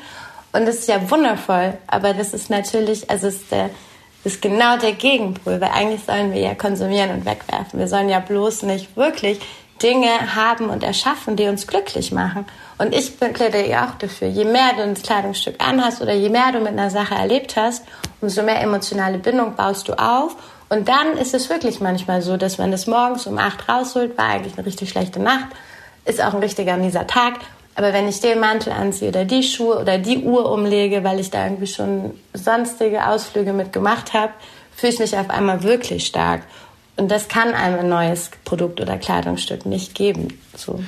Und 0.52 0.66
das 0.66 0.76
ist 0.76 0.88
ja 0.88 1.10
wundervoll. 1.10 1.74
Aber 1.88 2.14
das 2.14 2.34
ist 2.34 2.50
natürlich, 2.50 3.10
also 3.10 3.28
ist 3.28 3.52
der, 3.52 3.70
ist 4.26 4.42
genau 4.42 4.78
der 4.78 4.94
Gegenpol, 4.94 5.62
weil 5.62 5.70
eigentlich 5.72 6.04
sollen 6.04 6.34
wir 6.34 6.42
ja 6.42 6.56
konsumieren 6.56 7.12
und 7.12 7.26
wegwerfen. 7.26 7.80
Wir 7.80 7.88
sollen 7.88 8.10
ja 8.10 8.20
bloß 8.20 8.64
nicht 8.64 8.98
wirklich 8.98 9.40
Dinge 9.82 10.36
haben 10.36 10.70
und 10.70 10.84
erschaffen, 10.84 11.36
die 11.36 11.48
uns 11.48 11.68
glücklich 11.68 12.12
machen. 12.12 12.46
Und 12.78 12.94
ich 12.94 13.20
plädiere 13.20 13.70
ja 13.70 13.88
auch 13.88 13.98
dafür, 14.00 14.28
je 14.28 14.46
mehr 14.46 14.72
du 14.76 14.84
ein 14.84 14.96
Kleidungsstück 14.96 15.56
anhast 15.64 16.02
oder 16.02 16.14
je 16.14 16.30
mehr 16.30 16.52
du 16.52 16.60
mit 16.60 16.70
einer 16.70 16.90
Sache 16.90 17.16
erlebt 17.16 17.56
hast, 17.56 17.86
umso 18.22 18.42
mehr 18.42 18.62
emotionale 18.62 19.18
Bindung 19.20 19.56
baust 19.56 19.88
du 19.88 19.94
auf. 19.94 20.36
Und 20.70 20.90
dann 20.90 21.18
ist 21.18 21.34
es 21.34 21.50
wirklich 21.50 21.80
manchmal 21.80 22.22
so, 22.22 22.38
dass 22.38 22.58
man 22.58 22.72
das 22.72 22.88
morgens 22.88 23.28
um 23.28 23.38
acht 23.38 23.70
rausholt, 23.70 24.18
war 24.18 24.26
eigentlich 24.26 24.58
eine 24.58 24.66
richtig 24.66 24.90
schlechte 24.90 25.22
Nacht, 25.22 25.48
ist 26.06 26.22
auch 26.22 26.34
ein 26.34 26.40
richtiger 26.40 26.78
mieser 26.78 27.06
Tag 27.06 27.34
aber 27.76 27.92
wenn 27.92 28.08
ich 28.08 28.22
den 28.22 28.40
Mantel 28.40 28.72
anziehe 28.72 29.10
oder 29.10 29.26
die 29.26 29.44
Schuhe 29.44 29.80
oder 29.80 29.98
die 29.98 30.20
Uhr 30.20 30.50
umlege, 30.50 31.04
weil 31.04 31.20
ich 31.20 31.30
da 31.30 31.46
irgendwie 31.46 31.68
schon 31.68 32.14
sonstige 32.34 33.08
Ausflüge 33.08 33.52
mit 33.52 33.74
gemacht 33.74 34.14
habe, 34.14 34.34
fühle 34.76 34.94
ich 34.94 35.00
mich 35.00 35.18
auf 35.18 35.30
einmal 35.30 35.64
wirklich 35.64 36.06
stark. 36.06 36.44
Und 36.96 37.12
das 37.12 37.28
kann 37.28 37.54
einem 37.54 37.80
ein 37.80 37.90
neues 37.90 38.32
Produkt 38.46 38.80
oder 38.80 38.98
Kleidungsstück 38.98 39.66
nicht 39.66 39.94
geben. 39.94 40.40
So. 40.56 40.82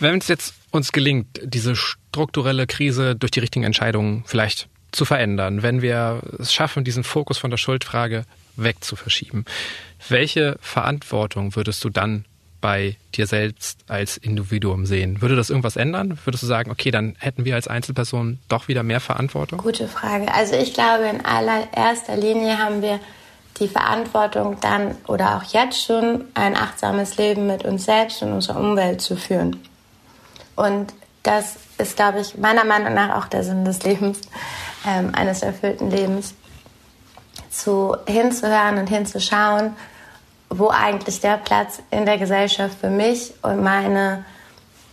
Wenn 0.00 0.18
es 0.18 0.26
jetzt 0.26 0.54
uns 0.72 0.90
gelingt, 0.90 1.40
diese 1.42 1.76
strukturelle 1.76 2.66
Krise 2.66 3.14
durch 3.14 3.30
die 3.30 3.40
richtigen 3.40 3.64
Entscheidungen 3.64 4.24
vielleicht 4.26 4.68
zu 4.90 5.04
verändern, 5.04 5.62
wenn 5.62 5.82
wir 5.82 6.20
es 6.40 6.52
schaffen, 6.52 6.82
diesen 6.82 7.04
Fokus 7.04 7.38
von 7.38 7.50
der 7.50 7.58
Schuldfrage 7.58 8.24
wegzuverschieben, 8.56 9.44
welche 10.08 10.56
Verantwortung 10.60 11.54
würdest 11.54 11.84
du 11.84 11.90
dann 11.90 12.24
bei 12.64 12.96
dir 13.14 13.26
selbst 13.26 13.80
als 13.88 14.16
Individuum 14.16 14.86
sehen? 14.86 15.20
Würde 15.20 15.36
das 15.36 15.50
irgendwas 15.50 15.76
ändern? 15.76 16.18
Würdest 16.24 16.44
du 16.44 16.46
sagen, 16.46 16.70
okay, 16.70 16.90
dann 16.90 17.14
hätten 17.18 17.44
wir 17.44 17.56
als 17.56 17.68
Einzelperson 17.68 18.38
doch 18.48 18.68
wieder 18.68 18.82
mehr 18.82 19.00
Verantwortung? 19.00 19.58
Gute 19.58 19.86
Frage. 19.86 20.32
Also 20.32 20.54
ich 20.54 20.72
glaube, 20.72 21.04
in 21.04 21.22
allererster 21.26 22.16
Linie 22.16 22.56
haben 22.56 22.80
wir 22.80 23.00
die 23.60 23.68
Verantwortung 23.68 24.56
dann 24.62 24.94
oder 25.06 25.36
auch 25.36 25.42
jetzt 25.52 25.84
schon 25.84 26.24
ein 26.32 26.56
achtsames 26.56 27.18
Leben 27.18 27.46
mit 27.46 27.66
uns 27.66 27.84
selbst 27.84 28.22
und 28.22 28.32
unserer 28.32 28.58
Umwelt 28.58 29.02
zu 29.02 29.14
führen. 29.14 29.60
Und 30.56 30.94
das 31.22 31.56
ist, 31.76 31.96
glaube 31.96 32.20
ich, 32.20 32.38
meiner 32.38 32.64
Meinung 32.64 32.94
nach 32.94 33.18
auch 33.18 33.28
der 33.28 33.44
Sinn 33.44 33.66
des 33.66 33.82
Lebens, 33.82 34.22
ähm, 34.88 35.14
eines 35.14 35.42
erfüllten 35.42 35.90
Lebens, 35.90 36.32
zu 37.50 37.94
hinzuhören 38.06 38.78
und 38.78 38.88
hinzuschauen, 38.88 39.76
wo 40.50 40.68
eigentlich 40.68 41.20
der 41.20 41.36
Platz 41.38 41.80
in 41.90 42.06
der 42.06 42.18
Gesellschaft 42.18 42.78
für 42.80 42.90
mich 42.90 43.34
und 43.42 43.62
meine, 43.62 44.24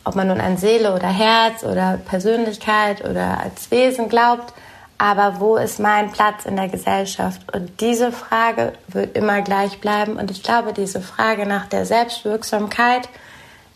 ob 0.03 0.15
man 0.15 0.27
nun 0.27 0.41
an 0.41 0.57
Seele 0.57 0.93
oder 0.93 1.07
Herz 1.07 1.63
oder 1.63 1.99
Persönlichkeit 2.05 3.03
oder 3.03 3.39
als 3.41 3.69
Wesen 3.69 4.09
glaubt, 4.09 4.53
aber 5.01 5.39
wo 5.39 5.57
ist 5.57 5.79
mein 5.79 6.11
Platz 6.11 6.45
in 6.45 6.55
der 6.55 6.69
Gesellschaft? 6.69 7.51
Und 7.55 7.81
diese 7.81 8.11
Frage 8.11 8.73
wird 8.87 9.17
immer 9.17 9.41
gleich 9.41 9.79
bleiben. 9.79 10.17
Und 10.17 10.29
ich 10.29 10.43
glaube, 10.43 10.73
diese 10.73 11.01
Frage 11.01 11.47
nach 11.47 11.65
der 11.65 11.87
Selbstwirksamkeit 11.87 13.09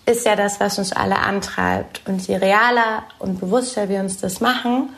ist 0.05 0.23
ja 0.27 0.35
das, 0.35 0.59
was 0.59 0.77
uns 0.77 0.93
alle 0.93 1.17
antreibt. 1.17 2.03
Und 2.05 2.27
je 2.27 2.35
realer 2.35 3.05
und 3.17 3.39
bewusster 3.39 3.89
wir 3.89 4.01
uns 4.01 4.17
das 4.19 4.39
machen, 4.39 4.89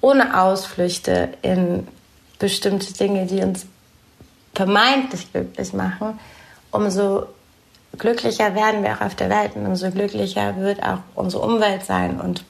ohne 0.00 0.40
Ausflüchte 0.42 1.28
in 1.42 1.86
bestimmte 2.40 2.92
Dinge, 2.92 3.26
die 3.26 3.42
uns 3.42 3.66
vermeintlich 4.56 5.30
glücklich 5.32 5.72
machen, 5.74 6.18
umso 6.70 7.26
glücklicher 7.98 8.54
werden 8.54 8.82
wir 8.82 8.94
auch 8.94 9.02
auf 9.02 9.14
der 9.14 9.28
Welt 9.28 9.54
und 9.54 9.66
umso 9.66 9.90
glücklicher 9.90 10.56
wird 10.56 10.82
auch 10.82 11.00
unsere 11.14 11.42
Umwelt 11.42 11.84
sein. 11.84 12.18
Und 12.20 12.44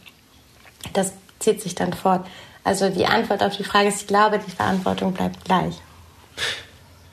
das 0.93 1.13
zieht 1.41 1.61
sich 1.61 1.75
dann 1.75 1.93
fort. 1.93 2.27
Also 2.63 2.91
die 2.91 3.07
Antwort 3.07 3.43
auf 3.43 3.57
die 3.57 3.65
Frage 3.65 3.89
ist, 3.89 4.03
ich 4.03 4.07
glaube, 4.07 4.41
die 4.45 4.51
Verantwortung 4.51 5.13
bleibt 5.13 5.45
gleich. 5.45 5.75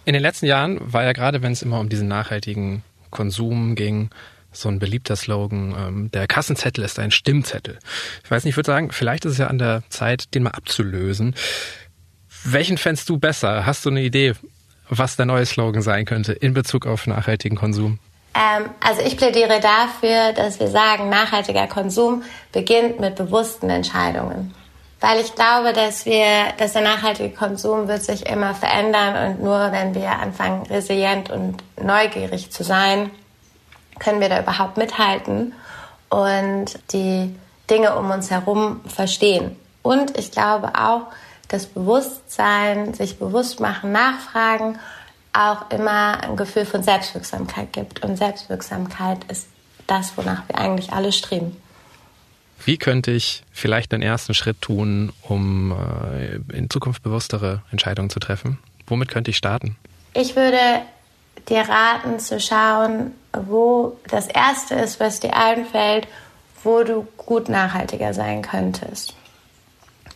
In 0.05 0.13
den 0.13 0.21
letzten 0.21 0.45
Jahren 0.45 0.79
war 0.81 1.03
ja 1.03 1.13
gerade, 1.13 1.41
wenn 1.41 1.53
es 1.53 1.63
immer 1.63 1.79
um 1.79 1.89
diesen 1.89 2.07
nachhaltigen 2.07 2.83
Konsum 3.09 3.75
ging, 3.75 4.09
so 4.51 4.69
ein 4.69 4.77
beliebter 4.77 5.15
Slogan, 5.15 5.75
ähm, 5.75 6.11
der 6.11 6.27
Kassenzettel 6.27 6.83
ist 6.83 6.99
ein 6.99 7.09
Stimmzettel. 7.09 7.79
Ich 8.23 8.29
weiß 8.29 8.43
nicht, 8.43 8.51
ich 8.51 8.57
würde 8.57 8.67
sagen, 8.67 8.91
vielleicht 8.91 9.25
ist 9.25 9.33
es 9.33 9.37
ja 9.39 9.47
an 9.47 9.57
der 9.57 9.81
Zeit, 9.89 10.35
den 10.35 10.43
mal 10.43 10.51
abzulösen. 10.51 11.35
Welchen 12.43 12.77
fändest 12.77 13.09
du 13.09 13.17
besser? 13.17 13.65
Hast 13.65 13.85
du 13.85 13.89
eine 13.89 14.03
Idee, 14.03 14.33
was 14.97 15.15
der 15.15 15.25
neue 15.25 15.45
Slogan 15.45 15.81
sein 15.81 16.05
könnte 16.05 16.33
in 16.33 16.53
Bezug 16.53 16.85
auf 16.85 17.07
nachhaltigen 17.07 17.57
Konsum? 17.57 17.99
Ähm, 18.33 18.69
also 18.79 19.01
ich 19.01 19.17
plädiere 19.17 19.59
dafür, 19.59 20.33
dass 20.33 20.59
wir 20.59 20.67
sagen, 20.67 21.09
nachhaltiger 21.09 21.67
Konsum 21.67 22.23
beginnt 22.51 22.99
mit 22.99 23.15
bewussten 23.15 23.69
Entscheidungen. 23.69 24.53
Weil 24.99 25.19
ich 25.19 25.35
glaube, 25.35 25.73
dass 25.73 26.05
wir, 26.05 26.53
dass 26.57 26.73
der 26.73 26.81
nachhaltige 26.81 27.35
Konsum 27.35 27.87
wird 27.87 28.03
sich 28.03 28.25
immer 28.25 28.55
verändern 28.55 29.31
und 29.31 29.43
nur 29.43 29.71
wenn 29.71 29.93
wir 29.93 30.09
anfangen, 30.11 30.65
resilient 30.67 31.29
und 31.29 31.57
neugierig 31.81 32.51
zu 32.51 32.63
sein, 32.63 33.11
können 33.99 34.21
wir 34.21 34.29
da 34.29 34.39
überhaupt 34.39 34.77
mithalten 34.77 35.53
und 36.09 36.79
die 36.93 37.35
Dinge 37.69 37.95
um 37.95 38.09
uns 38.11 38.31
herum 38.31 38.81
verstehen. 38.87 39.57
Und 39.81 40.17
ich 40.17 40.31
glaube 40.31 40.71
auch, 40.75 41.07
das 41.53 41.67
Bewusstsein, 41.67 42.93
sich 42.93 43.19
bewusst 43.19 43.59
machen, 43.59 43.91
nachfragen, 43.91 44.79
auch 45.33 45.69
immer 45.69 46.23
ein 46.23 46.35
Gefühl 46.35 46.65
von 46.65 46.83
Selbstwirksamkeit 46.83 47.71
gibt. 47.71 48.03
Und 48.03 48.17
Selbstwirksamkeit 48.17 49.19
ist 49.29 49.47
das, 49.87 50.17
wonach 50.17 50.47
wir 50.47 50.57
eigentlich 50.57 50.91
alle 50.93 51.11
streben. 51.11 51.55
Wie 52.65 52.77
könnte 52.77 53.11
ich 53.11 53.43
vielleicht 53.51 53.91
den 53.91 54.01
ersten 54.01 54.33
Schritt 54.33 54.61
tun, 54.61 55.11
um 55.21 55.73
äh, 55.73 56.35
in 56.55 56.69
Zukunft 56.69 57.03
bewusstere 57.03 57.61
Entscheidungen 57.71 58.09
zu 58.09 58.19
treffen? 58.19 58.57
Womit 58.87 59.09
könnte 59.09 59.31
ich 59.31 59.37
starten? 59.37 59.75
Ich 60.13 60.35
würde 60.35 60.57
dir 61.49 61.61
raten 61.61 62.19
zu 62.19 62.39
schauen, 62.39 63.11
wo 63.33 63.99
das 64.07 64.27
Erste 64.27 64.75
ist, 64.75 64.99
was 64.99 65.19
dir 65.19 65.35
einfällt, 65.35 66.07
wo 66.63 66.83
du 66.83 67.05
gut 67.17 67.49
nachhaltiger 67.49 68.13
sein 68.13 68.41
könntest. 68.41 69.13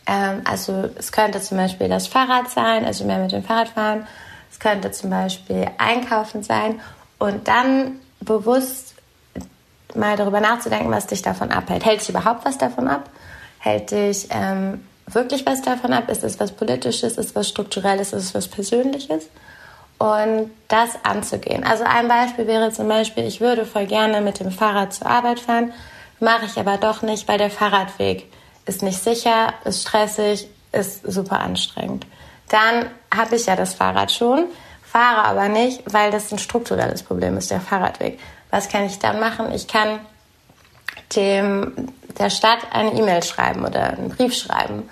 Ähm, 0.08 0.40
also 0.44 0.88
es 0.96 1.12
könnte 1.12 1.40
zum 1.40 1.58
Beispiel 1.58 1.88
das 1.88 2.08
Fahrrad 2.08 2.50
sein, 2.50 2.84
also 2.84 3.04
mehr 3.04 3.18
mit 3.18 3.30
dem 3.30 3.44
Fahrrad 3.44 3.68
fahren. 3.68 4.06
Es 4.50 4.58
könnte 4.58 4.90
zum 4.90 5.10
Beispiel 5.10 5.70
Einkaufen 5.76 6.42
sein 6.42 6.80
und 7.18 7.46
dann 7.46 8.00
bewusst 8.20 8.94
mal 9.94 10.16
darüber 10.16 10.40
nachzudenken, 10.40 10.90
was 10.90 11.06
dich 11.06 11.22
davon 11.22 11.50
abhält. 11.50 11.84
Hält 11.84 12.00
dich 12.00 12.08
überhaupt 12.08 12.44
was 12.44 12.58
davon 12.58 12.88
ab? 12.88 13.10
Hält 13.58 13.90
dich 13.90 14.28
ähm, 14.30 14.84
wirklich 15.06 15.44
was 15.46 15.62
davon 15.62 15.92
ab? 15.92 16.08
Ist 16.08 16.24
es 16.24 16.40
was 16.40 16.52
Politisches? 16.52 17.12
Ist 17.12 17.18
es 17.18 17.34
was 17.34 17.48
Strukturelles? 17.48 18.12
Ist 18.12 18.24
es 18.24 18.34
was 18.34 18.48
Persönliches? 18.48 19.28
Und 19.98 20.50
das 20.68 20.90
anzugehen. 21.02 21.64
Also 21.64 21.84
ein 21.84 22.06
Beispiel 22.08 22.46
wäre 22.46 22.70
zum 22.70 22.88
Beispiel, 22.88 23.24
ich 23.24 23.40
würde 23.40 23.66
voll 23.66 23.86
gerne 23.86 24.20
mit 24.20 24.38
dem 24.38 24.52
Fahrrad 24.52 24.92
zur 24.92 25.08
Arbeit 25.08 25.40
fahren, 25.40 25.72
mache 26.20 26.46
ich 26.46 26.56
aber 26.56 26.76
doch 26.76 27.02
nicht, 27.02 27.26
weil 27.26 27.38
der 27.38 27.50
Fahrradweg 27.50 28.30
ist 28.68 28.82
nicht 28.82 29.02
sicher, 29.02 29.54
ist 29.64 29.82
stressig, 29.82 30.46
ist 30.72 31.02
super 31.10 31.40
anstrengend. 31.40 32.06
Dann 32.48 32.86
habe 33.14 33.36
ich 33.36 33.46
ja 33.46 33.56
das 33.56 33.74
Fahrrad 33.74 34.12
schon, 34.12 34.44
fahre 34.82 35.24
aber 35.24 35.48
nicht, 35.48 35.82
weil 35.86 36.10
das 36.10 36.32
ein 36.32 36.38
strukturelles 36.38 37.02
Problem 37.02 37.36
ist, 37.36 37.50
der 37.50 37.60
Fahrradweg. 37.60 38.18
Was 38.50 38.68
kann 38.68 38.84
ich 38.84 38.98
dann 38.98 39.20
machen? 39.20 39.52
Ich 39.52 39.68
kann 39.68 40.00
dem, 41.16 41.92
der 42.18 42.30
Stadt 42.30 42.58
eine 42.72 42.92
E-Mail 42.92 43.22
schreiben 43.22 43.64
oder 43.64 43.90
einen 43.90 44.10
Brief 44.10 44.34
schreiben 44.34 44.88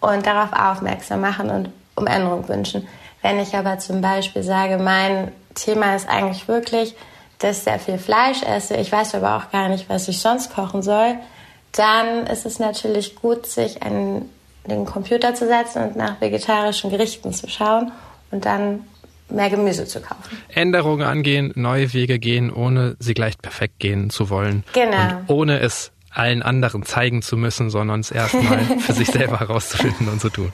und 0.00 0.26
darauf 0.26 0.52
aufmerksam 0.52 1.20
machen 1.20 1.50
und 1.50 1.72
um 1.94 2.06
Änderung 2.06 2.48
wünschen. 2.48 2.86
Wenn 3.22 3.38
ich 3.38 3.56
aber 3.56 3.78
zum 3.78 4.00
Beispiel 4.00 4.42
sage, 4.42 4.78
mein 4.78 5.32
Thema 5.54 5.94
ist 5.94 6.08
eigentlich 6.08 6.46
wirklich, 6.48 6.94
dass 7.38 7.58
ich 7.58 7.64
sehr 7.64 7.78
viel 7.78 7.98
Fleisch 7.98 8.42
esse, 8.42 8.76
ich 8.76 8.92
weiß 8.92 9.14
aber 9.14 9.36
auch 9.36 9.50
gar 9.50 9.68
nicht, 9.68 9.88
was 9.88 10.08
ich 10.08 10.20
sonst 10.20 10.54
kochen 10.54 10.82
soll, 10.82 11.16
dann 11.76 12.26
ist 12.26 12.46
es 12.46 12.58
natürlich 12.58 13.16
gut, 13.16 13.46
sich 13.46 13.82
an 13.82 14.28
den 14.66 14.84
Computer 14.86 15.34
zu 15.34 15.46
setzen 15.46 15.82
und 15.82 15.96
nach 15.96 16.20
vegetarischen 16.20 16.90
Gerichten 16.90 17.32
zu 17.32 17.48
schauen 17.48 17.92
und 18.30 18.44
dann 18.44 18.84
mehr 19.28 19.50
Gemüse 19.50 19.86
zu 19.86 20.00
kaufen. 20.00 20.38
Änderungen 20.48 21.06
angehen, 21.06 21.52
neue 21.54 21.92
Wege 21.92 22.18
gehen, 22.18 22.52
ohne 22.52 22.96
sie 22.98 23.14
gleich 23.14 23.38
perfekt 23.38 23.78
gehen 23.78 24.10
zu 24.10 24.30
wollen. 24.30 24.64
Genau. 24.72 25.18
Und 25.26 25.30
ohne 25.30 25.60
es 25.60 25.92
allen 26.10 26.42
anderen 26.42 26.84
zeigen 26.84 27.22
zu 27.22 27.36
müssen, 27.36 27.70
sondern 27.70 28.00
es 28.00 28.10
erstmal 28.10 28.58
für 28.78 28.92
sich 28.92 29.08
selber 29.08 29.40
herauszufinden 29.40 30.08
und 30.08 30.20
zu 30.20 30.30
tun. 30.30 30.52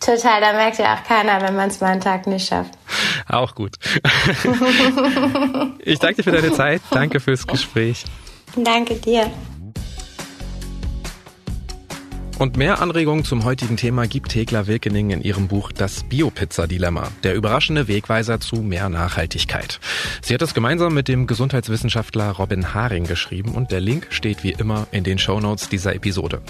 Total, 0.00 0.40
da 0.40 0.52
merkt 0.52 0.78
ja 0.78 0.94
auch 0.94 1.04
keiner, 1.04 1.40
wenn 1.40 1.56
man 1.56 1.70
es 1.70 1.80
mal 1.80 1.92
einen 1.92 2.00
Tag 2.00 2.26
nicht 2.26 2.46
schafft. 2.46 2.72
Auch 3.26 3.54
gut. 3.54 3.76
ich 5.78 5.98
danke 5.98 6.16
dir 6.16 6.24
für 6.24 6.32
deine 6.32 6.52
Zeit. 6.52 6.82
Danke 6.90 7.20
fürs 7.20 7.46
Gespräch. 7.46 8.04
Danke 8.54 8.96
dir. 8.96 9.30
Und 12.38 12.56
mehr 12.56 12.82
Anregungen 12.82 13.24
zum 13.24 13.44
heutigen 13.44 13.76
Thema 13.76 14.08
gibt 14.08 14.32
Thekla 14.32 14.66
Wilkening 14.66 15.10
in 15.10 15.22
ihrem 15.22 15.46
Buch 15.46 15.70
Das 15.70 16.02
Biopizza-Dilemma, 16.02 17.08
der 17.22 17.34
überraschende 17.34 17.86
Wegweiser 17.86 18.40
zu 18.40 18.56
mehr 18.56 18.88
Nachhaltigkeit. 18.88 19.78
Sie 20.20 20.34
hat 20.34 20.42
es 20.42 20.52
gemeinsam 20.52 20.94
mit 20.94 21.06
dem 21.06 21.28
Gesundheitswissenschaftler 21.28 22.32
Robin 22.32 22.74
Haring 22.74 23.04
geschrieben 23.04 23.52
und 23.52 23.70
der 23.70 23.80
Link 23.80 24.08
steht 24.10 24.42
wie 24.42 24.50
immer 24.50 24.88
in 24.90 25.04
den 25.04 25.18
Shownotes 25.18 25.68
dieser 25.68 25.94
Episode. 25.94 26.42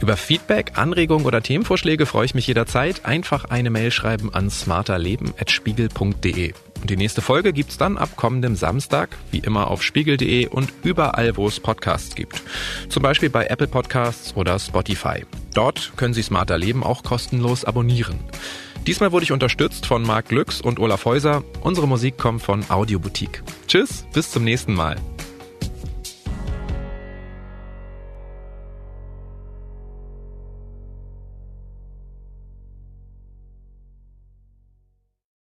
Über 0.00 0.16
Feedback, 0.16 0.72
Anregungen 0.76 1.26
oder 1.26 1.42
Themenvorschläge 1.42 2.06
freue 2.06 2.26
ich 2.26 2.34
mich 2.34 2.46
jederzeit. 2.46 3.04
Einfach 3.04 3.46
eine 3.46 3.70
Mail 3.70 3.90
schreiben 3.90 4.32
an 4.32 4.50
smarterleben.spiegel.de. 4.50 6.54
Und 6.84 6.90
die 6.90 6.98
nächste 6.98 7.22
Folge 7.22 7.54
gibt's 7.54 7.78
dann 7.78 7.96
ab 7.96 8.10
kommendem 8.14 8.56
Samstag, 8.56 9.16
wie 9.30 9.38
immer 9.38 9.70
auf 9.70 9.82
spiegel.de 9.82 10.48
und 10.48 10.70
überall, 10.82 11.34
wo 11.38 11.48
es 11.48 11.58
Podcasts 11.58 12.14
gibt. 12.14 12.42
Zum 12.90 13.02
Beispiel 13.02 13.30
bei 13.30 13.46
Apple 13.46 13.68
Podcasts 13.68 14.36
oder 14.36 14.58
Spotify. 14.58 15.24
Dort 15.54 15.94
können 15.96 16.12
Sie 16.12 16.20
Smarter 16.20 16.58
Leben 16.58 16.82
auch 16.82 17.02
kostenlos 17.02 17.64
abonnieren. 17.64 18.18
Diesmal 18.86 19.12
wurde 19.12 19.24
ich 19.24 19.32
unterstützt 19.32 19.86
von 19.86 20.02
Marc 20.02 20.28
Glücks 20.28 20.60
und 20.60 20.78
Olaf 20.78 21.06
Häuser. 21.06 21.42
Unsere 21.62 21.88
Musik 21.88 22.18
kommt 22.18 22.42
von 22.42 22.62
Audioboutique. 22.68 23.42
Tschüss, 23.66 24.04
bis 24.12 24.30
zum 24.30 24.44
nächsten 24.44 24.74
Mal. 24.74 24.96